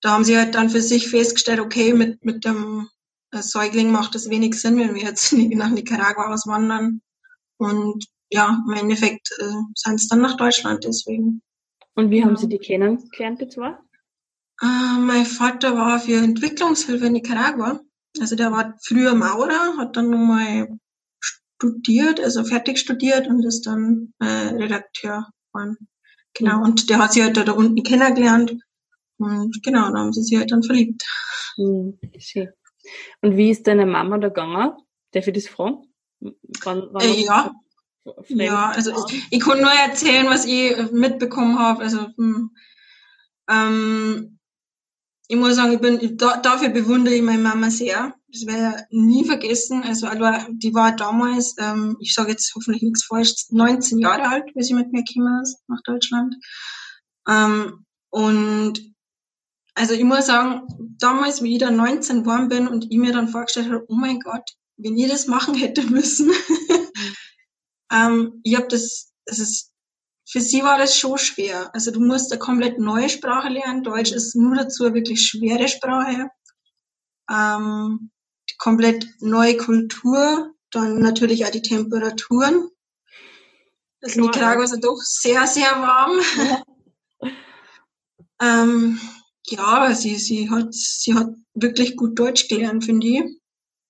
da 0.02 0.12
haben 0.12 0.24
sie 0.24 0.38
halt 0.38 0.56
dann 0.56 0.70
für 0.70 0.82
sich 0.82 1.10
festgestellt, 1.10 1.60
okay, 1.60 1.94
mit, 1.94 2.24
mit 2.24 2.46
dem 2.46 2.88
äh, 3.32 3.42
Säugling 3.42 3.92
macht 3.92 4.16
es 4.16 4.30
wenig 4.30 4.56
Sinn, 4.56 4.78
wenn 4.78 4.94
wir 4.94 5.02
jetzt 5.02 5.34
nach 5.34 5.70
Nicaragua 5.70 6.32
auswandern. 6.32 7.02
Und 7.58 8.06
ja, 8.30 8.64
im 8.68 8.74
Endeffekt 8.74 9.30
äh, 9.40 9.52
sind 9.76 9.96
es 9.96 10.08
dann 10.08 10.22
nach 10.22 10.38
Deutschland 10.38 10.84
deswegen. 10.84 11.42
Und 11.96 12.12
wie 12.12 12.24
haben 12.24 12.38
Sie 12.38 12.48
die 12.48 12.60
kennengelernt, 12.60 13.42
die 13.42 13.48
zwei? 13.48 13.78
Äh, 14.62 15.00
mein 15.00 15.26
Vater 15.26 15.76
war 15.76 16.00
für 16.00 16.18
Entwicklungshilfe 16.18 17.08
in 17.08 17.14
Nicaragua. 17.14 17.80
Also 18.20 18.36
der 18.36 18.52
war 18.52 18.76
früher 18.82 19.16
Maurer, 19.16 19.78
hat 19.78 19.96
dann 19.96 20.10
nochmal 20.10 20.80
studiert, 21.20 22.20
also 22.20 22.44
fertig 22.44 22.80
studiert 22.80 23.28
und 23.28 23.44
ist 23.46 23.66
dann 23.66 24.14
äh, 24.20 24.26
Redakteur 24.26 25.28
geworden. 25.52 25.78
Genau, 26.34 26.58
mhm. 26.58 26.64
und 26.64 26.90
der 26.90 27.00
hat 27.00 27.14
sie 27.14 27.24
halt 27.24 27.38
da, 27.38 27.44
da 27.44 27.52
unten 27.54 27.84
kennengelernt. 27.84 28.56
Und 29.18 29.62
genau, 29.64 29.92
da 29.92 30.00
haben 30.00 30.14
sie 30.14 30.24
sich 30.24 30.38
halt 30.38 30.52
dann 30.52 30.64
verliebt. 30.64 31.04
Mhm, 31.58 32.00
schön. 32.18 32.50
Und 33.22 33.36
wie 33.36 33.50
ist 33.50 33.68
deine 33.68 33.86
Mama 33.86 34.18
da 34.18 34.30
gegangen? 34.30 34.74
Darf 35.12 35.28
ich 35.28 35.34
das 35.34 35.48
fragen? 35.48 35.84
Wann, 36.20 36.88
wann 36.92 37.04
äh, 37.04 37.24
ja. 37.24 37.54
Ja, 38.28 38.70
also 38.70 38.92
ich, 39.08 39.28
ich 39.30 39.40
kann 39.40 39.62
nur 39.62 39.72
erzählen, 39.72 40.28
was 40.28 40.46
ich 40.46 40.92
mitbekommen 40.92 41.60
habe. 41.60 41.84
Also 41.84 42.08
hm, 42.18 42.52
ähm, 43.50 44.40
ich 45.28 45.38
muss 45.38 45.56
sagen, 45.56 45.74
ich 45.74 45.80
bin 45.80 46.18
da, 46.18 46.38
dafür 46.38 46.70
bewundere 46.70 47.14
ich 47.14 47.22
meine 47.22 47.42
Mama 47.42 47.70
sehr. 47.70 48.16
Das 48.32 48.46
werde 48.48 48.88
ich 48.90 48.98
nie 49.00 49.26
vergessen. 49.26 49.84
Also 49.84 50.08
die 50.50 50.74
war 50.74 50.96
damals, 50.96 51.56
ähm, 51.60 51.98
ich 52.00 52.14
sage 52.14 52.32
jetzt 52.32 52.54
hoffentlich 52.56 52.84
nichts 52.84 53.06
falsch, 53.06 53.34
19 53.50 54.00
Jahre 54.00 54.28
alt, 54.28 54.46
wie 54.56 54.64
sie 54.64 54.74
mit 54.74 54.92
mir 54.92 55.04
gekommen 55.04 55.42
ist 55.44 55.60
nach 55.68 55.82
Deutschland. 55.84 56.36
Ähm, 57.28 57.86
und 58.10 58.82
also 59.76 59.94
ich 59.94 60.04
muss 60.04 60.26
sagen, 60.26 60.64
damals, 60.98 61.44
wie 61.44 61.54
ich 61.54 61.60
dann 61.60 61.76
19 61.76 62.24
geworden 62.24 62.50
bin 62.50 62.68
und 62.68 62.88
ich 62.90 62.98
mir 62.98 63.14
dann 63.14 63.30
vorgestellt 63.30 63.68
habe, 63.68 63.86
oh 63.88 63.96
mein 63.96 64.20
Gott, 64.20 64.50
wenn 64.78 64.98
ich 64.98 65.10
das 65.10 65.28
machen 65.28 65.54
hätte 65.54 65.84
müssen. 65.90 66.32
Ähm, 67.92 68.42
ich 68.44 68.56
habe 68.56 68.68
das, 68.68 69.12
das 69.26 69.40
ist, 69.40 69.72
für 70.28 70.42
sie 70.42 70.64
war 70.64 70.78
das 70.78 70.98
schon 70.98 71.18
schwer. 71.18 71.74
Also 71.74 71.92
du 71.92 72.00
musst 72.00 72.32
eine 72.32 72.40
komplett 72.40 72.78
neue 72.78 73.10
Sprache 73.10 73.50
lernen. 73.50 73.84
Deutsch 73.84 74.12
ist 74.12 74.36
nur 74.36 74.56
dazu 74.56 74.86
eine 74.86 74.96
wirklich 74.96 75.26
schwere 75.26 75.68
Sprache. 75.68 76.30
Ähm, 77.30 78.12
komplett 78.58 79.08
neue 79.20 79.58
Kultur, 79.58 80.54
dann 80.72 81.00
natürlich 81.00 81.46
auch 81.46 81.52
die 81.52 81.62
Temperaturen. 81.62 82.70
Das 84.02 84.16
Nicaragua 84.16 84.64
ist 84.64 84.72
ja 84.72 84.78
doch 84.78 84.98
sehr, 85.02 85.48
sehr 85.48 85.72
warm. 85.72 86.20
Ja. 86.38 87.32
ähm, 88.42 89.00
ja, 89.48 89.94
sie, 89.94 90.16
sie 90.16 90.50
hat, 90.50 90.74
sie 90.74 91.16
hat 91.16 91.34
wirklich 91.54 91.98
gut 91.98 92.18
Deutsch 92.18 92.48
gelernt, 92.48 92.86
finde 92.86 93.08
ich. 93.08 93.24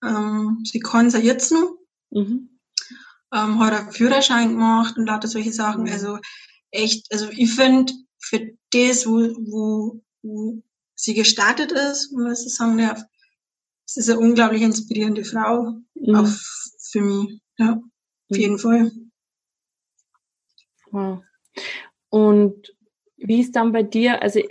Ähm, 0.04 0.64
sie 0.64 0.80
kann 0.80 1.08
es 1.08 1.14
ja 1.14 1.20
jetzt 1.20 1.52
noch. 1.52 1.78
Mhm. 2.12 2.49
Ähm, 3.34 3.60
hat 3.60 3.74
einen 3.74 3.92
Führerschein 3.92 4.50
gemacht 4.50 4.98
und 4.98 5.06
lauter 5.06 5.28
solche 5.28 5.54
Sachen. 5.54 5.84
Mhm. 5.84 5.92
Also 5.92 6.20
echt, 6.72 7.12
also 7.12 7.30
ich 7.30 7.54
finde, 7.54 7.94
für 8.18 8.52
das, 8.72 9.06
wo, 9.06 9.20
wo, 9.20 10.02
wo 10.22 10.64
sie 10.96 11.14
gestartet 11.14 11.72
ist, 11.72 12.12
man 12.12 12.36
so 12.36 12.50
sagen 12.50 12.78
darf, 12.78 13.04
es 13.86 13.98
ist 13.98 14.10
eine 14.10 14.20
unglaublich 14.20 14.62
inspirierende 14.62 15.24
Frau. 15.24 15.80
Mhm. 15.96 16.16
Auch 16.16 16.28
für 16.92 17.02
mich. 17.02 17.42
Ja, 17.58 17.74
auf 17.74 17.82
mhm. 18.30 18.38
jeden 18.38 18.60
Fall. 18.60 18.92
Wow. 20.92 21.24
Und 22.10 22.76
wie 23.18 23.42
ist 23.42 23.56
dann 23.56 23.72
bei 23.72 23.84
dir, 23.84 24.22
also 24.22 24.42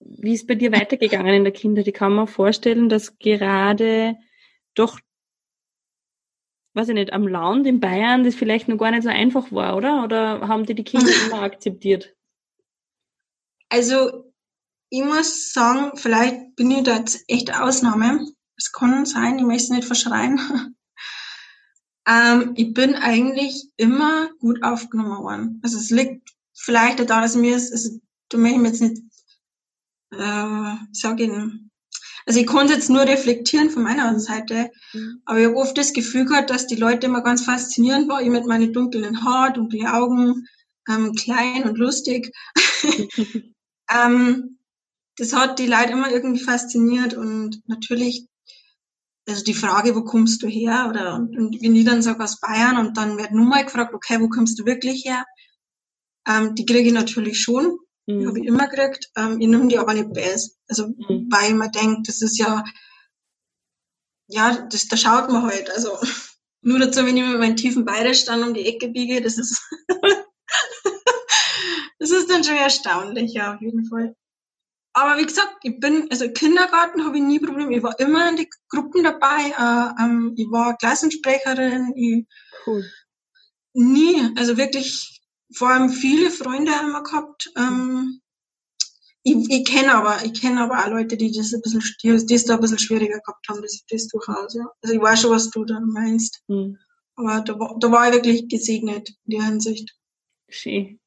wie 0.00 0.34
ist 0.34 0.46
bei 0.46 0.54
dir 0.54 0.72
weitergegangen 0.72 1.34
in 1.34 1.44
der 1.44 1.52
Kinder? 1.52 1.86
Ich 1.86 1.94
kann 1.94 2.14
mir 2.14 2.26
vorstellen, 2.26 2.88
dass 2.88 3.18
gerade 3.18 4.16
doch, 4.74 4.98
weiß 6.80 6.88
ich 6.88 6.94
nicht, 6.94 7.12
am 7.12 7.28
Land 7.28 7.66
in 7.66 7.80
Bayern 7.80 8.24
das 8.24 8.34
vielleicht 8.34 8.68
noch 8.68 8.78
gar 8.78 8.90
nicht 8.90 9.02
so 9.02 9.10
einfach 9.10 9.52
war, 9.52 9.76
oder? 9.76 10.02
Oder 10.02 10.48
haben 10.48 10.64
die 10.64 10.74
die 10.74 10.84
Kinder 10.84 11.10
immer 11.26 11.42
akzeptiert? 11.42 12.14
Also, 13.68 14.32
ich 14.88 15.04
muss 15.04 15.52
sagen, 15.52 15.96
vielleicht 15.96 16.56
bin 16.56 16.70
ich 16.70 16.84
da 16.84 16.96
jetzt 16.96 17.24
echt 17.28 17.54
Ausnahme. 17.54 18.26
Es 18.56 18.72
kann 18.72 19.04
sein, 19.04 19.38
ich 19.38 19.44
möchte 19.44 19.64
es 19.64 19.70
nicht 19.70 19.84
verschreien. 19.84 20.40
ähm, 22.08 22.52
ich 22.56 22.72
bin 22.72 22.94
eigentlich 22.94 23.68
immer 23.76 24.30
gut 24.38 24.62
aufgenommen 24.62 25.22
worden. 25.22 25.60
Also 25.62 25.78
es 25.78 25.90
liegt 25.90 26.30
vielleicht 26.54 26.98
daran, 26.98 27.22
dass 27.22 27.36
mir 27.36 27.56
es, 27.56 27.70
also, 27.70 28.00
da 28.30 28.38
möchte 28.38 28.56
ich 28.56 28.62
mir 28.62 28.68
jetzt 28.68 28.80
nicht 28.80 29.02
äh, 30.12 30.76
sag 30.92 31.20
Ihnen, 31.20 31.69
also 32.30 32.38
ich 32.38 32.46
konnte 32.46 32.74
jetzt 32.74 32.88
nur 32.88 33.00
reflektieren 33.00 33.70
von 33.70 33.82
meiner 33.82 34.16
Seite, 34.20 34.70
mhm. 34.92 35.20
aber 35.24 35.40
ich 35.40 35.46
habe 35.46 35.56
oft 35.56 35.76
das 35.76 35.92
Gefühl 35.92 36.26
gehabt, 36.26 36.48
dass 36.48 36.68
die 36.68 36.76
Leute 36.76 37.08
immer 37.08 37.24
ganz 37.24 37.44
faszinierend 37.44 38.08
waren, 38.08 38.24
ich 38.24 38.30
mit 38.30 38.46
meinen 38.46 38.72
dunklen 38.72 39.24
Haaren, 39.24 39.54
dunkle 39.54 39.92
Augen, 39.92 40.46
ähm, 40.88 41.16
klein 41.16 41.64
und 41.64 41.76
lustig. 41.76 42.32
ähm, 43.92 44.58
das 45.16 45.32
hat 45.32 45.58
die 45.58 45.66
Leute 45.66 45.90
immer 45.90 46.08
irgendwie 46.12 46.44
fasziniert 46.44 47.14
und 47.14 47.62
natürlich, 47.66 48.28
also 49.26 49.42
die 49.42 49.52
Frage, 49.52 49.96
wo 49.96 50.04
kommst 50.04 50.40
du 50.44 50.46
her? 50.46 50.86
Oder 50.88 51.16
und, 51.16 51.36
und 51.36 51.60
wenn 51.60 51.74
ich 51.74 51.84
dann 51.84 52.00
sage 52.00 52.22
aus 52.22 52.38
Bayern 52.38 52.76
und 52.76 52.96
dann 52.96 53.18
wird 53.18 53.32
nun 53.32 53.48
mal 53.48 53.64
gefragt, 53.64 53.92
okay, 53.92 54.20
wo 54.20 54.28
kommst 54.28 54.56
du 54.56 54.66
wirklich 54.66 55.04
her? 55.04 55.24
Ähm, 56.28 56.54
die 56.54 56.64
kriege 56.64 56.86
ich 56.90 56.94
natürlich 56.94 57.40
schon. 57.40 57.76
Mhm. 58.06 58.28
Habe 58.28 58.40
ich 58.40 58.46
immer 58.46 58.68
gekriegt. 58.68 59.10
Ähm, 59.16 59.40
ich 59.40 59.48
nehme 59.48 59.68
die 59.68 59.78
aber 59.78 59.94
nicht 59.94 60.12
best. 60.12 60.58
Also, 60.68 60.88
mhm. 60.88 61.28
weil 61.30 61.54
man 61.54 61.70
denkt, 61.72 62.08
das 62.08 62.22
ist 62.22 62.38
ja, 62.38 62.64
ja, 64.28 64.66
das, 64.70 64.88
da 64.88 64.96
schaut 64.96 65.30
man 65.30 65.42
halt. 65.42 65.70
Also, 65.70 65.98
nur 66.62 66.78
dazu, 66.78 67.04
wenn 67.04 67.16
ich 67.16 67.24
mit 67.24 67.38
meinen 67.38 67.56
tiefen 67.56 67.84
Bayerisch 67.84 68.24
dann 68.24 68.42
um 68.42 68.54
die 68.54 68.66
Ecke 68.66 68.88
biege, 68.88 69.20
das 69.20 69.38
ist, 69.38 69.62
das 71.98 72.10
ist 72.10 72.30
dann 72.30 72.44
schon 72.44 72.56
erstaunlich, 72.56 73.32
ja, 73.34 73.54
auf 73.54 73.60
jeden 73.60 73.84
Fall. 73.86 74.14
Aber 74.92 75.18
wie 75.20 75.26
gesagt, 75.26 75.58
ich 75.62 75.78
bin, 75.78 76.08
also 76.10 76.28
Kindergarten 76.30 77.04
habe 77.04 77.16
ich 77.16 77.22
nie 77.22 77.38
Probleme. 77.38 77.76
Ich 77.76 77.82
war 77.82 77.98
immer 78.00 78.28
in 78.28 78.36
die 78.36 78.50
Gruppen 78.68 79.04
dabei. 79.04 79.52
Äh, 79.56 80.02
ähm, 80.02 80.34
ich 80.36 80.50
war 80.50 80.76
Klassensprecherin. 80.76 81.92
Ich, 81.94 82.26
cool. 82.66 82.84
Nie, 83.72 84.30
also 84.36 84.56
wirklich 84.56 85.19
vor 85.52 85.70
allem 85.70 85.90
viele 85.90 86.30
Freunde 86.30 86.72
immer 86.82 87.02
gehabt. 87.02 87.50
Ähm, 87.56 88.20
ich, 89.22 89.36
ich 89.50 89.64
kenne 89.66 89.94
aber, 89.94 90.24
ich 90.24 90.40
kenne 90.40 90.62
aber 90.62 90.78
auch 90.78 90.88
Leute, 90.88 91.16
die 91.16 91.30
das 91.30 91.52
ein 91.52 91.60
bisschen, 91.60 91.82
die, 92.02 92.26
die 92.26 92.34
es 92.34 92.44
da 92.44 92.54
ein 92.54 92.60
bisschen 92.60 92.78
schwieriger 92.78 93.20
gehabt 93.20 93.46
haben, 93.48 93.60
das, 93.60 93.84
das 93.90 94.08
durchaus, 94.08 94.54
ja. 94.54 94.66
Also 94.82 94.94
ich 94.94 95.00
weiß 95.00 95.20
schon, 95.20 95.30
was 95.30 95.50
du 95.50 95.64
da 95.64 95.78
meinst. 95.80 96.42
Mhm. 96.48 96.78
Aber 97.16 97.40
da, 97.42 97.52
da 97.78 97.92
war 97.92 98.08
ich 98.08 98.14
wirklich 98.14 98.48
gesegnet 98.48 99.10
in 99.26 99.38
der 99.38 99.44
Hinsicht. 99.44 99.94
Schön. 100.48 100.98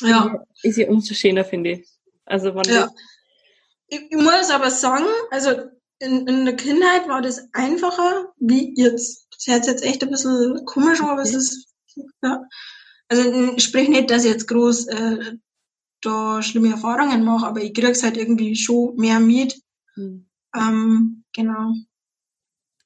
Ja. 0.00 0.44
Ist 0.62 0.78
ja 0.78 0.88
umso 0.88 1.14
schöner, 1.14 1.44
finde 1.44 1.72
ich. 1.72 1.88
Also, 2.24 2.54
wenn 2.54 2.64
ja. 2.64 2.90
Ich, 3.86 4.00
ich 4.10 4.16
muss 4.16 4.50
aber 4.50 4.70
sagen, 4.70 5.06
also 5.30 5.50
in, 5.98 6.26
in 6.26 6.44
der 6.44 6.56
Kindheit 6.56 7.08
war 7.08 7.22
das 7.22 7.48
einfacher 7.52 8.32
wie 8.38 8.74
jetzt. 8.76 9.28
Das 9.30 9.46
hört 9.46 9.66
jetzt 9.66 9.84
echt 9.84 10.02
ein 10.02 10.10
bisschen 10.10 10.64
komisch, 10.64 11.00
aber 11.00 11.22
es 11.22 11.34
ist, 11.34 11.68
ja. 12.22 12.42
Also 13.12 13.58
sprich 13.58 13.90
nicht, 13.90 14.10
dass 14.10 14.24
ich 14.24 14.30
jetzt 14.30 14.48
groß 14.48 14.86
äh, 14.86 15.36
da 16.00 16.42
schlimme 16.42 16.70
Erfahrungen 16.70 17.24
mache, 17.24 17.46
aber 17.46 17.60
ich 17.60 17.74
krieg's 17.74 18.02
halt 18.02 18.16
irgendwie 18.16 18.56
schon 18.56 18.96
mehr 18.96 19.20
mit. 19.20 19.60
Mhm. 19.96 20.30
Ähm, 20.56 21.24
genau. 21.34 21.74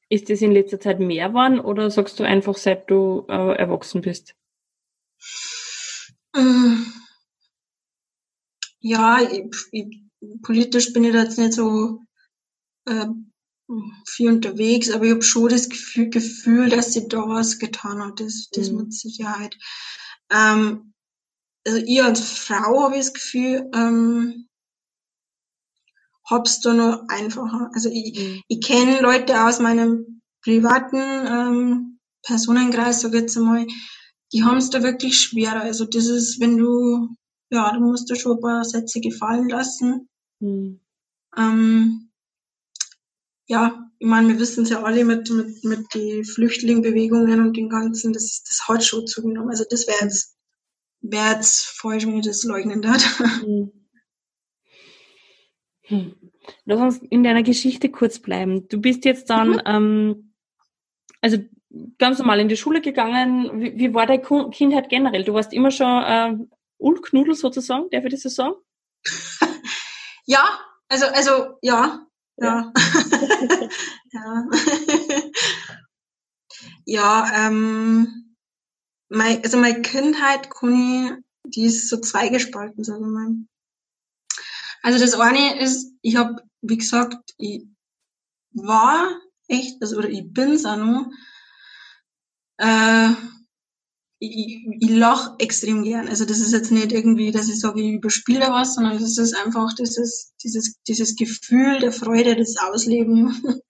Ist 0.09 0.28
das 0.28 0.42
in 0.42 0.50
letzter 0.50 0.80
Zeit 0.80 0.99
mehr 0.99 1.28
geworden 1.28 1.61
oder 1.61 1.92
sagst 1.92 2.18
du 2.18 2.25
einfach, 2.25 2.56
seit 2.56 2.90
du 2.90 3.25
äh, 3.28 3.56
erwachsen 3.56 4.00
bist? 4.00 4.35
Ähm, 6.35 6.92
ja, 8.80 9.21
ich, 9.23 9.54
ich, 9.71 10.02
politisch 10.42 10.92
bin 10.92 11.04
ich 11.04 11.12
da 11.12 11.23
jetzt 11.23 11.38
nicht 11.38 11.52
so 11.52 12.00
äh, 12.87 13.06
viel 14.09 14.30
unterwegs, 14.30 14.90
aber 14.90 15.04
ich 15.04 15.12
habe 15.12 15.23
schon 15.23 15.50
das 15.50 15.68
Gefühl, 15.68 16.11
Gefühl, 16.11 16.68
dass 16.68 16.95
sie 16.95 17.06
da 17.06 17.28
was 17.28 17.61
getan 17.61 18.00
hat, 18.04 18.18
das, 18.18 18.49
das 18.50 18.71
mhm. 18.73 18.78
mit 18.78 18.92
Sicherheit. 18.92 19.56
Ähm, 20.30 20.92
also 21.66 21.78
ich 21.85 22.02
als 22.02 22.21
Frau 22.21 22.85
habe 22.85 22.95
ich 22.97 23.06
das 23.06 23.14
Gefühl, 23.14 23.71
ähm, 23.75 24.49
hab's 26.28 26.61
da 26.61 26.73
noch 26.73 27.04
einfacher. 27.09 27.71
Also 27.73 27.88
ich, 27.90 28.18
mhm. 28.18 28.42
ich 28.49 28.61
kenne 28.61 29.00
Leute 29.00 29.45
aus 29.45 29.59
meinem 29.59 30.23
privaten 30.42 30.97
ähm, 30.97 31.99
Personenkreis, 32.23 33.00
sag 33.00 33.14
ich 33.14 33.21
jetzt 33.21 33.37
einmal, 33.37 33.66
die 34.33 34.42
haben 34.45 34.59
es 34.59 34.71
da 34.71 34.83
wirklich 34.83 35.18
schwerer. 35.18 35.62
Also 35.62 35.85
das 35.85 36.06
ist, 36.06 36.40
wenn 36.40 36.56
du, 36.56 37.09
ja, 37.50 37.73
du 37.73 37.80
musst 37.80 38.11
dir 38.11 38.16
schon 38.16 38.38
ein 38.38 38.40
paar 38.40 38.64
Sätze 38.64 39.00
gefallen 39.00 39.49
lassen. 39.49 40.09
Mhm. 40.40 40.80
Ähm, 41.37 42.11
ja, 43.47 43.86
ich 43.99 44.07
meine, 44.07 44.29
wir 44.29 44.38
wissen 44.38 44.65
es 44.65 44.71
ja 44.71 44.83
alle 44.83 45.05
mit, 45.05 45.31
mit, 45.31 45.65
mit 45.65 45.95
den 45.95 46.25
Flüchtlingbewegungen 46.25 47.41
und 47.41 47.57
den 47.57 47.69
ganzen, 47.69 48.12
das, 48.12 48.43
das 48.45 48.69
hat 48.69 48.85
schon 48.85 49.07
zugenommen. 49.07 49.50
Also 49.50 49.65
das 49.69 49.87
wäre 49.87 49.99
jetzt, 50.03 50.37
wär 51.00 51.33
jetzt 51.33 51.67
falsch, 51.67 52.07
wenn 52.07 52.19
ich 52.19 52.26
das 52.26 52.45
leugnen 52.45 52.83
darf. 52.83 53.21
Hm. 53.43 53.73
Hm. 55.88 56.17
Lass 56.65 56.81
uns 56.81 56.99
in 57.11 57.23
deiner 57.23 57.45
Geschichte 57.45 57.91
kurz 57.91 58.19
bleiben. 58.19 58.67
Du 58.69 58.81
bist 58.81 59.05
jetzt 59.05 59.31
dann, 59.31 59.50
mhm. 59.50 59.62
ähm, 59.67 60.35
also 61.21 61.38
ganz 61.99 62.19
normal 62.19 62.41
in 62.41 62.49
die 62.49 62.57
Schule 62.57 62.81
gegangen. 62.81 63.61
Wie, 63.61 63.79
wie 63.79 63.95
war 63.95 64.07
deine 64.07 64.50
Kindheit 64.50 64.88
generell? 64.88 65.23
Du 65.23 65.35
warst 65.35 65.53
immer 65.53 65.71
schon 65.71 65.87
äh, 66.03 66.35
Ulknudel 66.79 67.35
sozusagen, 67.35 67.88
darf 67.91 68.05
ich 68.05 68.12
das 68.12 68.23
so 68.23 68.29
sagen? 68.29 68.55
ja, 70.26 70.45
also, 70.88 71.07
also, 71.07 71.59
ja, 71.62 72.07
ja. 72.37 72.73
Ja, 72.73 72.73
ja 76.87 77.46
ähm, 77.46 78.26
mein, 79.08 79.42
also 79.42 79.58
meine 79.58 79.82
Kindheit, 79.82 80.50
Kuni, 80.50 81.12
die 81.44 81.64
ist 81.64 81.88
so 81.88 81.99
zweigespalten, 81.99 82.82
sagen 82.85 83.02
wir 83.02 83.08
mal. 83.08 83.35
Also 84.82 84.99
das 84.99 85.14
eine 85.14 85.61
ist, 85.61 85.92
ich 86.02 86.16
habe, 86.16 86.42
wie 86.61 86.76
gesagt, 86.76 87.35
ich 87.38 87.66
war 88.52 89.20
echt, 89.49 89.80
also, 89.80 89.99
oder 89.99 90.08
ich 90.08 90.32
bin's 90.32 90.64
auch 90.64 90.76
noch, 90.76 91.11
äh, 92.58 93.11
ich, 94.18 94.66
ich 94.80 94.90
lach 94.90 95.35
extrem 95.38 95.85
gern. 95.85 96.08
Also 96.08 96.25
das 96.25 96.40
ist 96.40 96.52
jetzt 96.52 96.73
nicht 96.73 96.92
irgendwie, 96.92 97.30
dass 97.30 97.49
ich 97.49 97.61
sage, 97.61 97.80
ich 97.80 97.94
überspiele 97.94 98.40
da 98.40 98.50
was, 98.52 98.75
sondern 98.75 98.99
das 98.99 99.18
ist 99.18 99.35
einfach 99.35 99.75
dieses, 99.75 100.35
dieses, 100.42 100.76
dieses 100.88 101.16
Gefühl 101.16 101.80
der 101.80 101.92
Freude, 101.92 102.37
das 102.37 102.56
Ausleben. 102.56 103.42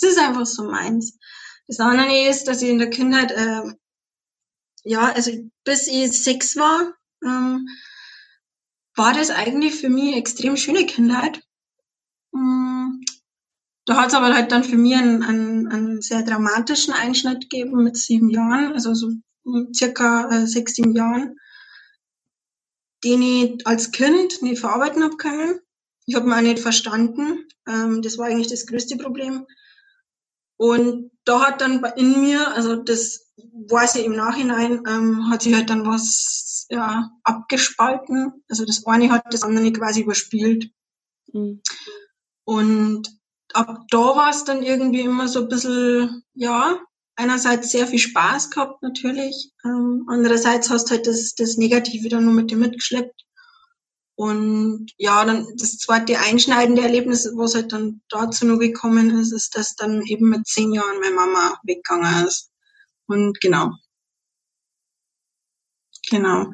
Das 0.00 0.12
ist 0.12 0.18
einfach 0.18 0.46
so 0.46 0.64
meins. 0.64 1.18
Das 1.66 1.80
andere 1.80 2.28
ist, 2.28 2.44
dass 2.44 2.62
ich 2.62 2.68
in 2.68 2.78
der 2.78 2.90
Kindheit, 2.90 3.32
äh, 3.32 3.62
ja, 4.84 5.10
also 5.12 5.32
bis 5.64 5.88
ich 5.88 6.12
sechs 6.22 6.56
war, 6.56 6.94
ähm, 7.24 7.66
war 8.94 9.12
das 9.12 9.30
eigentlich 9.30 9.74
für 9.74 9.88
mich 9.88 10.14
extrem 10.14 10.56
schöne 10.56 10.86
Kindheit. 10.86 11.42
Mm, 12.32 13.00
da 13.86 13.96
hat 13.96 14.08
es 14.08 14.14
aber 14.14 14.32
halt 14.32 14.52
dann 14.52 14.62
für 14.62 14.76
mich 14.76 14.94
einen, 14.94 15.22
einen, 15.22 15.66
einen 15.68 16.00
sehr 16.00 16.22
dramatischen 16.22 16.94
Einschnitt 16.94 17.50
gegeben 17.50 17.82
mit 17.82 17.96
sieben 17.96 18.30
Jahren, 18.30 18.74
also 18.74 18.94
so 18.94 19.10
circa 19.74 20.28
äh, 20.30 20.46
sechs, 20.46 20.74
sieben 20.74 20.94
Jahren, 20.94 21.36
den 23.04 23.22
ich 23.22 23.66
als 23.66 23.92
Kind 23.92 24.42
nicht 24.42 24.60
verarbeiten 24.60 25.02
habe 25.02 25.16
können. 25.16 25.60
Ich 26.06 26.14
habe 26.14 26.26
ihn 26.26 26.32
auch 26.32 26.40
nicht 26.40 26.58
verstanden. 26.58 27.46
Ähm, 27.68 28.02
das 28.02 28.18
war 28.18 28.26
eigentlich 28.26 28.48
das 28.48 28.66
größte 28.66 28.96
Problem. 28.96 29.46
Und 30.56 31.12
da 31.24 31.46
hat 31.46 31.60
dann 31.60 31.84
in 31.96 32.20
mir, 32.20 32.52
also 32.54 32.76
das 32.76 33.32
weiß 33.36 33.96
ich 33.96 34.06
im 34.06 34.16
Nachhinein, 34.16 34.82
ähm, 34.88 35.30
hat 35.30 35.42
sich 35.42 35.54
halt 35.54 35.70
dann 35.70 35.86
was 35.86 36.66
ja, 36.70 37.10
abgespalten. 37.22 38.44
Also 38.48 38.64
das 38.64 38.84
eine 38.86 39.10
hat 39.10 39.24
das 39.30 39.42
andere 39.42 39.72
quasi 39.72 40.02
überspielt. 40.02 40.70
Mhm. 41.32 41.62
Und 42.44 43.08
ab 43.52 43.84
da 43.90 43.98
war 43.98 44.30
es 44.30 44.44
dann 44.44 44.62
irgendwie 44.62 45.02
immer 45.02 45.28
so 45.28 45.42
ein 45.42 45.48
bisschen, 45.48 46.24
ja, 46.34 46.80
einerseits 47.18 47.70
sehr 47.70 47.86
viel 47.86 47.98
Spaß 47.98 48.50
gehabt 48.50 48.82
natürlich, 48.82 49.52
ähm, 49.64 50.06
andererseits 50.08 50.70
hast 50.70 50.86
du 50.86 50.90
halt 50.92 51.06
das, 51.06 51.34
das 51.34 51.56
Negative 51.56 52.08
dann 52.08 52.24
nur 52.24 52.34
mit 52.34 52.50
dir 52.50 52.56
mitgeschleppt. 52.56 53.24
Und 54.14 54.92
ja, 54.96 55.24
dann 55.24 55.46
das 55.56 55.78
zweite 55.78 56.18
einschneidende 56.18 56.82
Erlebnis, 56.82 57.30
was 57.36 57.54
halt 57.54 57.72
dann 57.72 58.00
dazu 58.08 58.46
noch 58.46 58.58
gekommen 58.58 59.16
ist, 59.18 59.32
ist, 59.32 59.56
dass 59.56 59.76
dann 59.76 60.02
eben 60.02 60.28
mit 60.28 60.46
zehn 60.46 60.72
Jahren 60.72 61.00
meine 61.00 61.14
Mama 61.14 61.58
weggegangen 61.64 62.26
ist. 62.26 62.50
Und 63.06 63.40
genau. 63.40 63.70
Genau. 66.10 66.50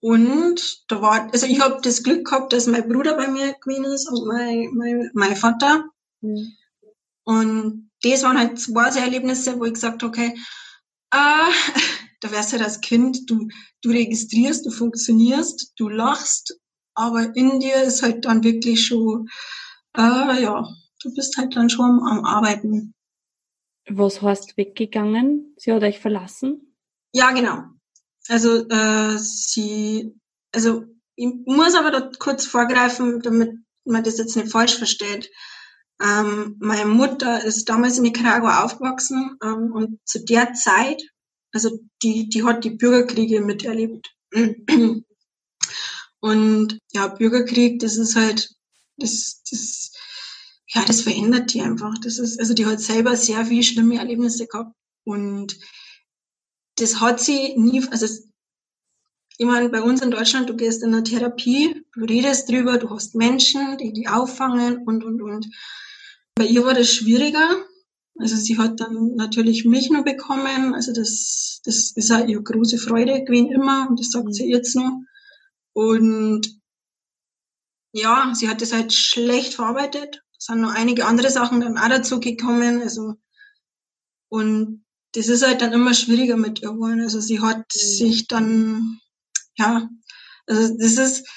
Und 0.00 0.84
da 0.88 1.00
war, 1.00 1.32
also 1.32 1.46
ich 1.46 1.60
habe 1.60 1.80
das 1.82 2.02
Glück 2.02 2.26
gehabt, 2.26 2.52
dass 2.52 2.66
mein 2.66 2.88
Bruder 2.88 3.16
bei 3.16 3.28
mir 3.28 3.54
gewesen 3.54 3.86
ist 3.86 4.08
und 4.08 4.26
mein, 4.26 4.70
mein, 4.74 5.10
mein 5.14 5.34
Vater. 5.34 5.86
Mhm. 6.20 6.52
Und 7.24 7.90
das 8.12 8.22
waren 8.22 8.38
halt 8.38 8.58
zwei 8.58 8.90
so 8.90 8.98
Erlebnisse, 8.98 9.58
wo 9.58 9.64
ich 9.64 9.74
gesagt 9.74 10.02
habe, 10.02 10.06
okay, 10.06 10.34
äh, 11.12 11.52
da 12.20 12.30
wärst 12.30 12.52
du 12.52 12.56
halt 12.56 12.64
als 12.64 12.80
Kind, 12.80 13.30
du, 13.30 13.48
du 13.82 13.90
registrierst, 13.90 14.66
du 14.66 14.70
funktionierst, 14.70 15.72
du 15.76 15.88
lachst, 15.88 16.58
aber 16.94 17.34
in 17.36 17.60
dir 17.60 17.82
ist 17.82 18.02
halt 18.02 18.24
dann 18.24 18.42
wirklich 18.42 18.86
schon, 18.86 19.28
äh, 19.96 20.42
ja, 20.42 20.66
du 21.02 21.14
bist 21.14 21.36
halt 21.36 21.54
dann 21.56 21.70
schon 21.70 22.00
am 22.06 22.24
Arbeiten. 22.24 22.94
Was 23.88 24.20
heißt 24.20 24.56
weggegangen? 24.56 25.54
Sie 25.56 25.72
hat 25.72 25.82
euch 25.82 26.00
verlassen? 26.00 26.74
Ja, 27.12 27.30
genau. 27.30 27.62
Also 28.28 28.68
äh, 28.68 29.16
sie, 29.18 30.18
also 30.52 30.84
ich 31.14 31.28
muss 31.46 31.74
aber 31.74 31.90
da 31.90 32.10
kurz 32.18 32.46
vorgreifen, 32.46 33.20
damit 33.20 33.52
man 33.84 34.02
das 34.02 34.18
jetzt 34.18 34.36
nicht 34.36 34.50
falsch 34.50 34.76
versteht. 34.76 35.30
Ähm, 36.02 36.56
meine 36.60 36.86
Mutter 36.86 37.42
ist 37.44 37.68
damals 37.68 37.96
in 37.96 38.02
Nicaragua 38.02 38.64
aufgewachsen 38.64 39.38
ähm, 39.42 39.72
und 39.72 39.98
zu 40.04 40.24
der 40.24 40.52
Zeit, 40.52 41.02
also 41.52 41.78
die, 42.02 42.28
die 42.28 42.44
hat 42.44 42.64
die 42.64 42.70
Bürgerkriege 42.70 43.40
miterlebt. 43.40 44.14
Und 46.20 46.78
ja, 46.92 47.06
Bürgerkrieg, 47.08 47.78
das 47.80 47.96
ist 47.96 48.16
halt, 48.16 48.50
das, 48.96 49.42
das, 49.50 49.92
ja, 50.68 50.84
das 50.84 51.02
verändert 51.02 51.52
die 51.54 51.62
einfach. 51.62 51.94
Das 52.02 52.18
ist, 52.18 52.38
also 52.40 52.52
die 52.52 52.66
hat 52.66 52.80
selber 52.80 53.16
sehr 53.16 53.46
viele 53.46 53.62
schlimme 53.62 53.98
Erlebnisse 53.98 54.46
gehabt. 54.46 54.74
Und 55.04 55.56
das 56.76 57.00
hat 57.00 57.20
sie 57.20 57.56
nie, 57.56 57.86
also 57.90 58.06
ich 59.38 59.46
meine, 59.46 59.68
bei 59.68 59.82
uns 59.82 60.02
in 60.02 60.10
Deutschland, 60.10 60.48
du 60.48 60.56
gehst 60.56 60.82
in 60.82 60.94
eine 60.94 61.02
Therapie, 61.02 61.84
du 61.94 62.04
redest 62.04 62.48
drüber, 62.48 62.78
du 62.78 62.90
hast 62.90 63.14
Menschen, 63.14 63.76
die 63.78 63.92
die 63.92 64.08
auffangen 64.08 64.78
und, 64.86 65.04
und, 65.04 65.20
und. 65.20 65.46
Bei 66.34 66.44
ihr 66.44 66.64
war 66.64 66.74
das 66.74 66.92
schwieriger. 66.92 67.64
Also 68.18 68.36
sie 68.36 68.56
hat 68.56 68.80
dann 68.80 69.14
natürlich 69.14 69.64
mich 69.64 69.90
nur 69.90 70.04
bekommen. 70.04 70.74
Also 70.74 70.92
das, 70.92 71.60
das 71.64 71.92
ist 71.92 72.10
auch 72.10 72.26
ihre 72.26 72.42
große 72.42 72.78
Freude 72.78 73.24
gewesen 73.24 73.52
immer 73.52 73.88
und 73.88 74.00
das 74.00 74.10
sagt 74.10 74.34
sie 74.34 74.50
jetzt 74.50 74.74
noch. 74.74 75.02
Und 75.74 76.60
ja, 77.92 78.32
sie 78.34 78.48
hat 78.48 78.62
es 78.62 78.72
halt 78.72 78.92
schlecht 78.92 79.54
verarbeitet. 79.54 80.22
Es 80.38 80.46
sind 80.46 80.60
noch 80.60 80.74
einige 80.74 81.06
andere 81.06 81.30
Sachen 81.30 81.60
dann 81.60 81.78
auch 81.78 81.88
dazu 81.88 82.20
gekommen. 82.20 82.82
Also, 82.82 83.14
und 84.28 84.84
das 85.12 85.28
ist 85.28 85.46
halt 85.46 85.62
dann 85.62 85.72
immer 85.72 85.94
schwieriger 85.94 86.36
mit 86.36 86.62
ihr 86.62 86.72
geworden. 86.72 87.00
Also 87.00 87.20
sie 87.20 87.40
hat 87.40 87.58
mhm. 87.58 87.78
sich 87.78 88.28
dann, 88.28 89.00
ja, 89.56 89.88
also 90.46 90.76
das 90.78 90.96
ist, 90.96 91.28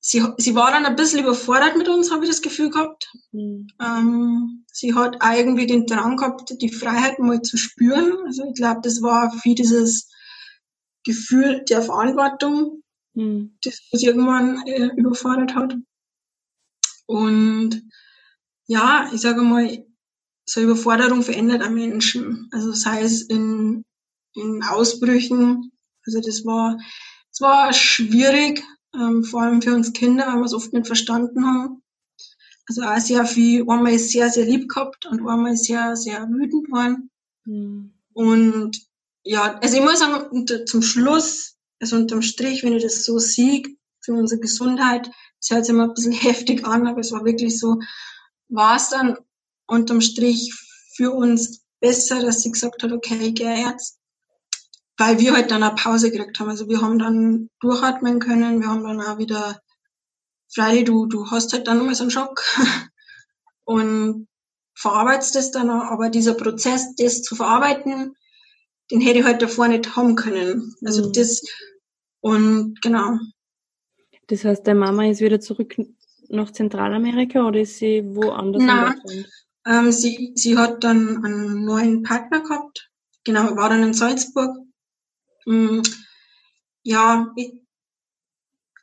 sie, 0.00 0.24
sie 0.38 0.54
war 0.54 0.70
dann 0.70 0.86
ein 0.86 0.96
bisschen 0.96 1.20
überfordert 1.20 1.76
mit 1.76 1.88
uns, 1.88 2.10
habe 2.10 2.24
ich 2.24 2.30
das 2.30 2.42
Gefühl 2.42 2.70
gehabt. 2.70 3.10
Mhm. 3.32 3.68
Ähm, 3.80 4.64
sie 4.72 4.94
hat 4.94 5.18
irgendwie 5.22 5.66
den 5.66 5.86
Drang 5.86 6.16
gehabt, 6.16 6.52
die 6.60 6.72
Freiheit 6.72 7.18
mal 7.18 7.40
zu 7.42 7.56
spüren. 7.56 8.12
Also 8.26 8.44
ich 8.48 8.54
glaube, 8.54 8.80
das 8.82 9.00
war 9.02 9.30
viel 9.38 9.54
dieses 9.54 10.10
Gefühl 11.04 11.64
der 11.68 11.82
Verantwortung, 11.82 12.82
hm. 13.14 13.56
das 13.62 13.80
uns 13.92 14.02
irgendwann 14.02 14.66
äh, 14.66 14.90
überfordert 14.96 15.54
hat. 15.54 15.76
Und 17.06 17.82
ja, 18.66 19.10
ich 19.12 19.20
sage 19.20 19.42
mal, 19.42 19.84
so 20.46 20.60
Überforderung 20.60 21.22
verändert 21.22 21.62
einen 21.62 21.74
Menschen. 21.74 22.48
Also 22.52 22.72
sei 22.72 23.02
es 23.02 23.22
in, 23.22 23.84
in 24.34 24.62
Ausbrüchen. 24.62 25.70
Also 26.06 26.20
das 26.20 26.44
war, 26.44 26.78
das 27.34 27.40
war 27.40 27.72
schwierig, 27.72 28.62
ähm, 28.94 29.24
vor 29.24 29.42
allem 29.42 29.60
für 29.60 29.74
uns 29.74 29.92
Kinder, 29.92 30.26
weil 30.28 30.36
wir 30.36 30.44
es 30.44 30.54
oft 30.54 30.72
nicht 30.72 30.86
verstanden 30.86 31.44
haben. 31.44 31.82
Also 32.68 32.82
auch 32.82 32.98
sehr 32.98 33.26
viel, 33.26 33.62
einmal 33.68 33.92
ist 33.92 34.10
sehr, 34.10 34.30
sehr 34.30 34.46
lieb 34.46 34.68
gehabt 34.68 35.04
und 35.06 35.20
einmal 35.26 35.52
ist 35.52 35.64
sehr, 35.64 35.96
sehr 35.96 36.26
wütend 36.28 36.66
geworden. 36.66 37.10
Mhm. 37.44 37.92
Und 38.12 38.86
ja, 39.24 39.58
also 39.60 39.76
ich 39.76 39.82
muss 39.82 39.98
sagen, 39.98 40.46
zum 40.66 40.82
Schluss 40.82 41.54
also 41.80 41.96
unterm 41.96 42.22
Strich, 42.22 42.62
wenn 42.62 42.72
ich 42.72 42.82
das 42.82 43.04
so 43.04 43.18
sehe, 43.18 43.62
für 44.00 44.14
unsere 44.14 44.40
Gesundheit, 44.40 45.10
das 45.40 45.50
hört 45.50 45.66
sich 45.66 45.74
immer 45.74 45.84
ein 45.84 45.94
bisschen 45.94 46.12
heftig 46.28 46.64
an, 46.64 46.86
aber 46.86 47.00
es 47.00 47.12
war 47.12 47.24
wirklich 47.24 47.58
so, 47.58 47.80
war 48.48 48.76
es 48.76 48.88
dann 48.90 49.18
unterm 49.66 50.00
Strich 50.00 50.54
für 50.94 51.10
uns 51.10 51.62
besser, 51.80 52.22
dass 52.22 52.40
sie 52.40 52.50
gesagt 52.50 52.82
hat, 52.82 52.92
okay, 52.92 53.18
ich 53.20 53.34
gehe 53.34 53.66
jetzt. 53.66 53.98
Weil 54.96 55.18
wir 55.18 55.34
halt 55.34 55.50
dann 55.50 55.62
eine 55.62 55.74
Pause 55.74 56.10
gekriegt 56.10 56.38
haben. 56.38 56.50
Also 56.50 56.68
wir 56.68 56.80
haben 56.80 56.98
dann 56.98 57.50
durchatmen 57.60 58.20
können, 58.20 58.60
wir 58.60 58.68
haben 58.68 58.84
dann 58.84 59.00
auch 59.00 59.18
wieder, 59.18 59.60
freilich, 60.54 60.84
du, 60.84 61.06
du 61.06 61.30
hast 61.30 61.52
halt 61.52 61.66
dann 61.66 61.78
nochmal 61.78 61.94
so 61.94 62.04
einen 62.04 62.10
Schock 62.10 62.42
und 63.64 64.28
verarbeitest 64.76 65.34
das 65.34 65.50
dann 65.50 65.70
auch, 65.70 65.90
aber 65.90 66.10
dieser 66.10 66.34
Prozess, 66.34 66.94
das 66.96 67.22
zu 67.22 67.36
verarbeiten, 67.36 68.14
den 68.90 69.00
hätte 69.00 69.20
ich 69.20 69.24
halt 69.24 69.42
davor 69.42 69.68
nicht 69.68 69.96
haben 69.96 70.14
können. 70.14 70.74
Also 70.84 71.08
mhm. 71.08 71.12
das 71.12 71.42
und 72.20 72.80
genau. 72.82 73.18
Das 74.28 74.44
heißt, 74.44 74.66
der 74.66 74.74
Mama 74.74 75.06
ist 75.06 75.20
wieder 75.20 75.40
zurück 75.40 75.76
nach 76.28 76.50
Zentralamerika 76.50 77.46
oder 77.46 77.60
ist 77.60 77.78
sie 77.78 78.02
woanders 78.04 78.62
Nein, 78.62 79.26
ähm, 79.66 79.92
sie, 79.92 80.32
sie 80.34 80.56
hat 80.56 80.84
dann 80.84 81.24
einen 81.24 81.64
neuen 81.64 82.02
Partner 82.02 82.40
gehabt. 82.40 82.90
Genau, 83.24 83.56
war 83.56 83.68
dann 83.68 83.82
in 83.82 83.94
Salzburg. 83.94 84.56
Mm, 85.46 85.80
ja, 86.82 87.32
ich, 87.36 87.52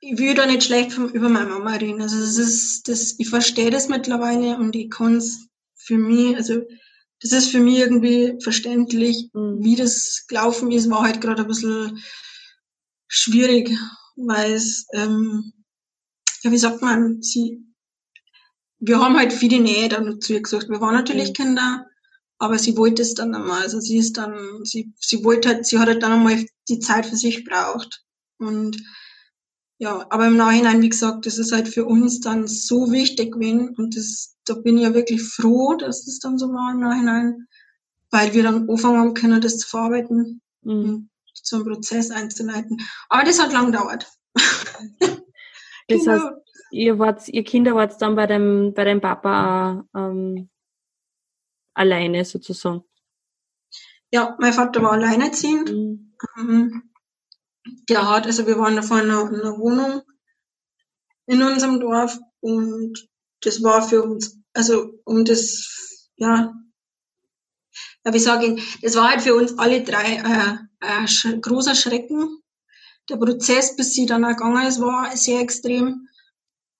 ich 0.01 0.17
will 0.17 0.33
da 0.33 0.45
nicht 0.45 0.63
schlecht 0.63 0.93
vom, 0.93 1.09
über 1.09 1.29
meine 1.29 1.49
Mama 1.49 1.75
reden. 1.75 2.01
Also 2.01 2.19
das 2.19 2.37
ist, 2.37 2.87
das, 2.87 3.15
ich 3.19 3.29
verstehe 3.29 3.69
das 3.69 3.87
mittlerweile 3.87 4.57
und 4.57 4.75
ich 4.75 4.89
kann 4.89 5.17
es 5.17 5.47
für 5.75 5.97
mich, 5.97 6.35
also 6.35 6.61
das 7.21 7.31
ist 7.31 7.49
für 7.49 7.59
mich 7.59 7.77
irgendwie 7.77 8.37
verständlich, 8.41 9.29
mhm. 9.33 9.63
wie 9.63 9.75
das 9.75 10.25
gelaufen 10.27 10.71
ist, 10.71 10.89
war 10.89 11.03
halt 11.03 11.21
gerade 11.21 11.43
ein 11.43 11.47
bisschen 11.47 12.03
schwierig, 13.07 13.71
weil 14.15 14.53
es, 14.53 14.87
ähm, 14.93 15.53
ja, 16.43 16.51
wie 16.51 16.57
sagt 16.57 16.81
man, 16.81 17.21
sie, 17.21 17.59
wir 18.79 18.99
haben 18.99 19.17
halt 19.17 19.31
viel 19.33 19.49
die 19.49 19.59
Nähe 19.59 19.89
dann 19.89 20.19
zu 20.19 20.33
ihr 20.33 20.41
gesucht. 20.41 20.67
Wir 20.69 20.81
waren 20.81 20.95
natürlich 20.95 21.29
mhm. 21.29 21.33
Kinder, 21.33 21.85
aber 22.41 22.57
sie 22.57 22.75
wollte 22.75 23.03
es 23.03 23.13
dann 23.13 23.35
einmal. 23.35 23.61
Also 23.61 23.79
sie 23.79 23.99
ist 23.99 24.17
dann, 24.17 24.65
sie, 24.65 24.91
sie 24.99 25.23
wollte 25.23 25.49
halt, 25.49 25.67
sie 25.67 25.77
hat 25.77 25.87
halt 25.87 26.01
dann 26.01 26.13
einmal 26.13 26.43
die 26.69 26.79
Zeit 26.79 27.05
für 27.05 27.15
sich 27.15 27.45
braucht. 27.45 28.03
Und 28.39 28.81
ja, 29.77 30.07
aber 30.09 30.25
im 30.25 30.37
Nachhinein, 30.37 30.81
wie 30.81 30.89
gesagt, 30.89 31.27
das 31.27 31.37
ist 31.37 31.51
halt 31.51 31.67
für 31.67 31.85
uns 31.85 32.19
dann 32.19 32.47
so 32.47 32.91
wichtig 32.91 33.33
gewesen 33.33 33.75
und 33.77 33.95
das, 33.95 34.35
da 34.45 34.55
bin 34.55 34.77
ich 34.77 34.83
ja 34.85 34.95
wirklich 34.95 35.21
froh, 35.21 35.75
dass 35.75 36.05
das 36.05 36.17
dann 36.17 36.39
so 36.39 36.47
war 36.47 36.71
im 36.71 36.79
Nachhinein, 36.79 37.47
weil 38.09 38.33
wir 38.33 38.41
dann 38.41 38.67
anfangen 38.67 39.13
können, 39.13 39.39
das 39.39 39.59
zu 39.59 39.67
verarbeiten, 39.67 40.41
mhm. 40.63 41.09
so 41.33 41.57
einen 41.57 41.65
Prozess 41.65 42.09
einzuleiten. 42.09 42.81
Aber 43.09 43.23
das 43.23 43.39
hat 43.39 43.53
lang 43.53 43.71
gedauert. 43.71 44.07
das 44.33 44.43
genau. 45.87 46.11
heißt, 46.11 46.33
ihr 46.71 46.97
wart, 46.97 47.27
ihr 47.27 47.43
Kinder 47.43 47.75
wart 47.75 48.01
dann 48.01 48.15
bei 48.15 48.25
dem, 48.25 48.73
bei 48.73 48.83
dem 48.83 48.99
Papa 48.99 49.85
ähm, 49.95 50.49
alleine 51.73 52.25
sozusagen. 52.25 52.83
Ja, 54.11 54.35
mein 54.39 54.53
Vater 54.53 54.81
war 54.81 54.91
alleinerziehend. 54.91 55.71
Mhm. 55.71 56.13
Ähm, 56.37 56.91
der 57.89 58.09
hat, 58.09 58.25
also 58.25 58.47
wir 58.47 58.57
waren 58.57 58.75
da 58.75 58.81
vorne 58.81 59.03
in 59.03 59.09
einer 59.09 59.57
Wohnung 59.57 60.01
in 61.27 61.41
unserem 61.43 61.79
Dorf 61.79 62.19
und 62.41 63.07
das 63.41 63.63
war 63.63 63.81
für 63.87 64.03
uns, 64.03 64.37
also 64.53 64.99
um 65.05 65.23
das, 65.23 66.09
ja, 66.15 66.53
ja 68.03 68.13
wie 68.13 68.19
sage 68.19 68.47
ich, 68.47 68.81
das 68.81 68.95
war 68.95 69.11
halt 69.11 69.21
für 69.21 69.35
uns 69.35 69.57
alle 69.57 69.83
drei 69.83 70.15
äh, 70.15 70.57
ein 70.81 71.41
großer 71.41 71.75
Schrecken. 71.75 72.41
Der 73.09 73.17
Prozess, 73.17 73.75
bis 73.75 73.93
sie 73.93 74.05
dann 74.05 74.23
gegangen 74.23 74.65
ist, 74.67 74.81
war 74.81 75.15
sehr 75.15 75.39
extrem. 75.39 76.07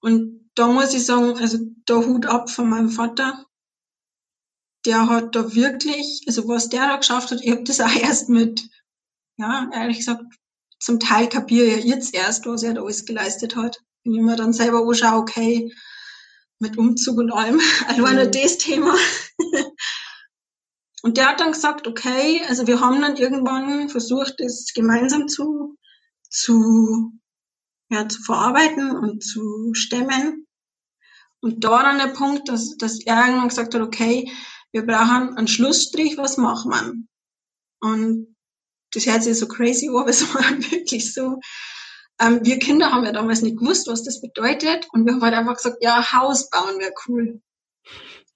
Und 0.02 0.50
da 0.56 0.68
muss 0.68 0.94
ich 0.94 1.06
sagen, 1.06 1.38
also 1.38 1.60
da 1.86 1.96
Hut 1.96 2.26
ab 2.26 2.50
von 2.50 2.70
meinem 2.70 2.90
Vater. 2.90 3.46
Der 4.86 5.08
hat 5.08 5.36
da 5.36 5.54
wirklich, 5.54 6.24
also 6.28 6.48
was 6.48 6.70
der 6.70 6.88
da 6.88 6.98
geschafft 6.98 7.32
hat, 7.32 7.42
ich 7.42 7.52
habe 7.52 7.64
das 7.64 7.80
auch 7.80 7.96
erst 7.96 8.30
mit, 8.30 8.68
ja, 9.38 9.70
ehrlich 9.74 10.00
gesagt, 10.00 10.24
zum 10.80 11.00
Teil 11.00 11.30
kapiere 11.30 11.68
ich 11.68 11.86
jetzt 11.86 12.14
erst, 12.14 12.46
was 12.48 12.64
er 12.64 12.74
da 12.74 12.82
alles 12.82 13.06
geleistet 13.06 13.56
hat. 13.56 13.80
Wenn 14.04 14.16
ich 14.16 14.22
mir 14.22 14.36
dann 14.36 14.52
selber 14.52 14.80
anschaue, 14.80 15.20
okay, 15.20 15.72
mit 16.62 16.78
Umzug 16.78 17.18
und 17.18 17.32
allem, 17.32 17.60
allein 17.88 18.16
nur 18.16 18.26
mhm. 18.26 18.32
das 18.32 18.58
Thema. 18.58 18.96
und 21.04 21.18
der 21.18 21.28
hat 21.28 21.40
dann 21.40 21.52
gesagt, 21.52 21.88
okay, 21.88 22.42
also 22.48 22.68
wir 22.68 22.80
haben 22.80 23.02
dann 23.02 23.16
irgendwann 23.18 23.90
versucht, 23.90 24.36
das 24.40 24.72
gemeinsam 24.74 25.28
zu, 25.28 25.78
zu, 26.30 27.12
ja, 27.90 28.08
zu 28.08 28.22
verarbeiten 28.24 28.92
und 28.92 29.24
zu 29.24 29.74
stemmen. 29.74 30.48
Und 31.42 31.64
da 31.64 31.82
dann 31.84 31.98
der 31.98 32.14
Punkt, 32.14 32.50
dass, 32.50 32.78
dass 32.78 33.00
er 33.00 33.26
irgendwann 33.26 33.50
gesagt 33.50 33.74
hat, 33.74 33.82
okay, 33.82 34.32
wir 34.72 34.86
brauchen 34.86 35.38
einen 35.38 35.48
Schlussstrich, 35.48 36.18
was 36.18 36.38
macht 36.38 36.66
man? 36.66 37.08
Und 37.82 38.36
das 38.94 39.06
hört 39.06 39.24
sich 39.24 39.38
so 39.38 39.48
crazy 39.48 39.88
an, 39.90 39.96
aber 39.98 40.10
es 40.10 40.34
war 40.34 40.44
wirklich 40.72 41.14
so. 41.14 41.40
Ähm, 42.20 42.40
wir 42.44 42.60
Kinder 42.60 42.92
haben 42.92 43.06
ja 43.06 43.12
damals 43.12 43.42
nicht 43.42 43.58
gewusst, 43.58 43.88
was 43.88 44.04
das 44.04 44.22
bedeutet. 44.22 44.88
Und 44.92 45.06
wir 45.06 45.14
haben 45.14 45.24
halt 45.24 45.34
einfach 45.34 45.56
gesagt, 45.56 45.78
ja, 45.82 46.14
Haus 46.14 46.50
bauen 46.50 46.78
wäre 46.80 46.94
cool. 47.08 47.42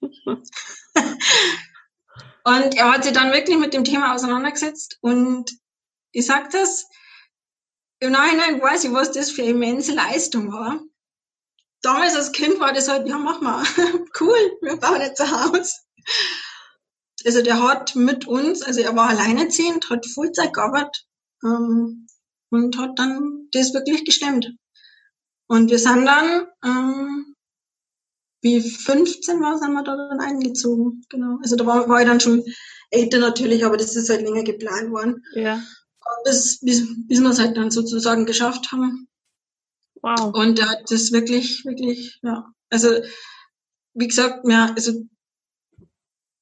und 0.00 0.44
er 2.44 2.92
hat 2.92 3.04
sich 3.04 3.12
dann 3.12 3.32
wirklich 3.32 3.58
mit 3.58 3.74
dem 3.74 3.84
Thema 3.84 4.14
auseinandergesetzt. 4.14 4.98
Und 5.00 5.52
ich 6.12 6.26
sag 6.26 6.50
das, 6.50 6.86
im 8.00 8.12
Nachhinein 8.12 8.60
weiß 8.60 8.84
ich, 8.84 8.92
was 8.92 9.12
das 9.12 9.30
für 9.30 9.42
eine 9.42 9.52
immense 9.52 9.94
Leistung 9.94 10.52
war. 10.52 10.80
Damals 11.82 12.16
als 12.16 12.32
Kind 12.32 12.58
war 12.58 12.72
das 12.72 12.88
halt, 12.88 13.06
ja, 13.06 13.16
mach 13.18 13.40
mal, 13.40 13.64
cool, 14.20 14.58
wir 14.62 14.76
bauen 14.76 15.00
jetzt 15.00 15.20
ein 15.20 15.30
Haus. 15.30 15.85
Also 17.24 17.42
der 17.42 17.62
hat 17.62 17.96
mit 17.96 18.26
uns, 18.26 18.62
also 18.62 18.80
er 18.80 18.94
war 18.94 19.08
alleinerziehend, 19.08 19.90
hat 19.90 20.06
Vollzeit 20.06 20.52
gearbeitet 20.52 21.06
ähm, 21.42 22.06
und 22.50 22.78
hat 22.78 22.98
dann 22.98 23.48
das 23.52 23.74
wirklich 23.74 24.04
gestemmt. 24.04 24.52
Und 25.48 25.70
wir 25.70 25.78
sind 25.78 26.06
dann, 26.06 26.46
ähm, 26.64 27.34
wie 28.42 28.60
15 28.60 29.40
war, 29.40 29.58
sind 29.58 29.72
wir 29.72 29.82
da 29.82 29.96
dann 29.96 30.20
eingezogen. 30.20 31.04
Genau. 31.08 31.38
Also 31.42 31.56
da 31.56 31.66
war, 31.66 31.88
war 31.88 32.00
ich 32.00 32.06
dann 32.06 32.20
schon 32.20 32.44
älter 32.90 33.18
natürlich, 33.18 33.64
aber 33.64 33.76
das 33.76 33.96
ist 33.96 34.08
halt 34.08 34.22
länger 34.22 34.44
geplant 34.44 34.90
worden. 34.90 35.24
Ja. 35.34 35.62
Bis, 36.24 36.60
bis, 36.60 36.86
bis 37.08 37.20
wir 37.20 37.30
es 37.30 37.40
halt 37.40 37.56
dann 37.56 37.70
sozusagen 37.70 38.26
geschafft 38.26 38.70
haben. 38.70 39.08
Wow. 40.02 40.32
Und 40.34 40.58
er 40.58 40.68
hat 40.68 40.90
das 40.90 41.10
wirklich, 41.10 41.64
wirklich, 41.64 42.20
ja. 42.22 42.52
Also, 42.70 43.00
wie 43.94 44.06
gesagt, 44.06 44.46
ja, 44.48 44.72
also 44.76 44.92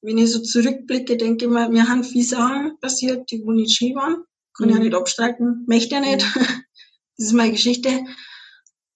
wenn 0.05 0.19
ich 0.19 0.31
so 0.31 0.41
zurückblicke, 0.41 1.17
denke 1.17 1.47
ich 1.47 1.51
mir, 1.51 1.69
mir 1.71 1.89
haben 1.89 2.05
viele 2.05 2.25
Sachen 2.25 2.79
passiert, 2.79 3.31
die 3.31 3.43
wo 3.43 3.53
nicht 3.53 3.75
schön 3.75 3.95
waren. 3.95 4.25
Kann 4.57 4.67
mhm. 4.67 4.71
ich 4.71 4.77
ja 4.77 4.83
nicht 4.85 4.95
abstreiten, 4.95 5.65
möchte 5.67 5.95
ja 5.95 6.01
nicht. 6.01 6.23
das 6.37 7.27
ist 7.27 7.33
meine 7.33 7.53
Geschichte. 7.53 8.05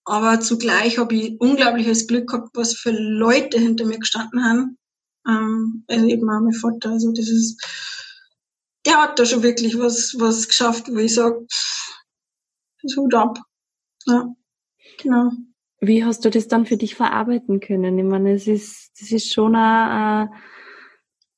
Aber 0.05 0.41
zugleich 0.41 0.99
habe 0.99 1.15
ich 1.15 1.41
unglaubliches 1.41 2.07
Glück 2.07 2.29
gehabt, 2.29 2.51
was 2.55 2.75
für 2.75 2.91
Leute 2.91 3.59
hinter 3.59 3.87
mir 3.87 3.99
gestanden 3.99 4.45
haben. 4.45 4.79
Ähm, 5.27 5.85
also 5.89 6.07
eben 6.07 6.29
auch 6.29 6.41
mein 6.41 6.53
Vater. 6.53 6.91
Also 6.91 7.11
das 7.13 7.29
ist, 7.29 7.63
der 8.85 9.03
hat 9.03 9.19
da 9.19 9.25
schon 9.25 9.43
wirklich 9.43 9.79
was, 9.79 10.15
was 10.19 10.47
geschafft, 10.47 10.89
wo 10.89 10.99
ich 10.99 11.15
sage, 11.15 11.47
das 12.83 12.97
Hut 12.97 13.15
ab. 13.15 13.39
Ja, 14.07 14.29
genau. 15.03 15.33
Wie 15.81 16.05
hast 16.05 16.25
du 16.25 16.31
das 16.31 16.49
dann 16.49 16.67
für 16.67 16.77
dich 16.77 16.97
verarbeiten 16.97 17.61
können? 17.61 17.99
Ich 17.99 18.05
meine, 18.05 18.35
es 18.35 18.47
ist, 18.47 18.91
das 19.01 19.11
ist 19.11 19.33
schon 19.33 19.55
ein, 19.55 20.29
hm, 20.29 20.35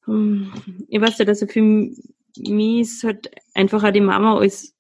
ich 0.06 1.00
weiß 1.00 1.18
nicht, 1.18 1.28
also 1.28 1.46
für 1.46 1.62
mich 1.62 2.80
ist 2.80 3.04
halt 3.04 3.30
einfach 3.54 3.84
auch 3.84 3.92
die 3.92 4.00
Mama 4.00 4.38
als 4.38 4.74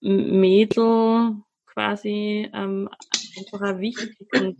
Mädel 0.00 1.36
quasi 1.66 2.48
ähm, 2.52 2.88
einfach 3.38 3.60
auch 3.60 3.78
wichtig. 3.78 4.28
Und 4.32 4.56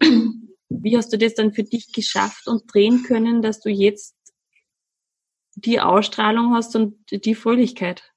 wie 0.69 0.97
hast 0.97 1.12
du 1.12 1.19
das 1.19 1.35
dann 1.35 1.53
für 1.53 1.64
dich 1.64 1.93
geschafft 1.93 2.47
und 2.47 2.73
drehen 2.73 3.03
können, 3.03 3.43
dass 3.43 3.61
du 3.61 3.71
jetzt 3.71 4.16
die 5.55 5.81
Ausstrahlung 5.81 6.55
hast 6.55 6.77
und 6.77 6.97
die 7.11 7.35
Fröhlichkeit? 7.35 8.10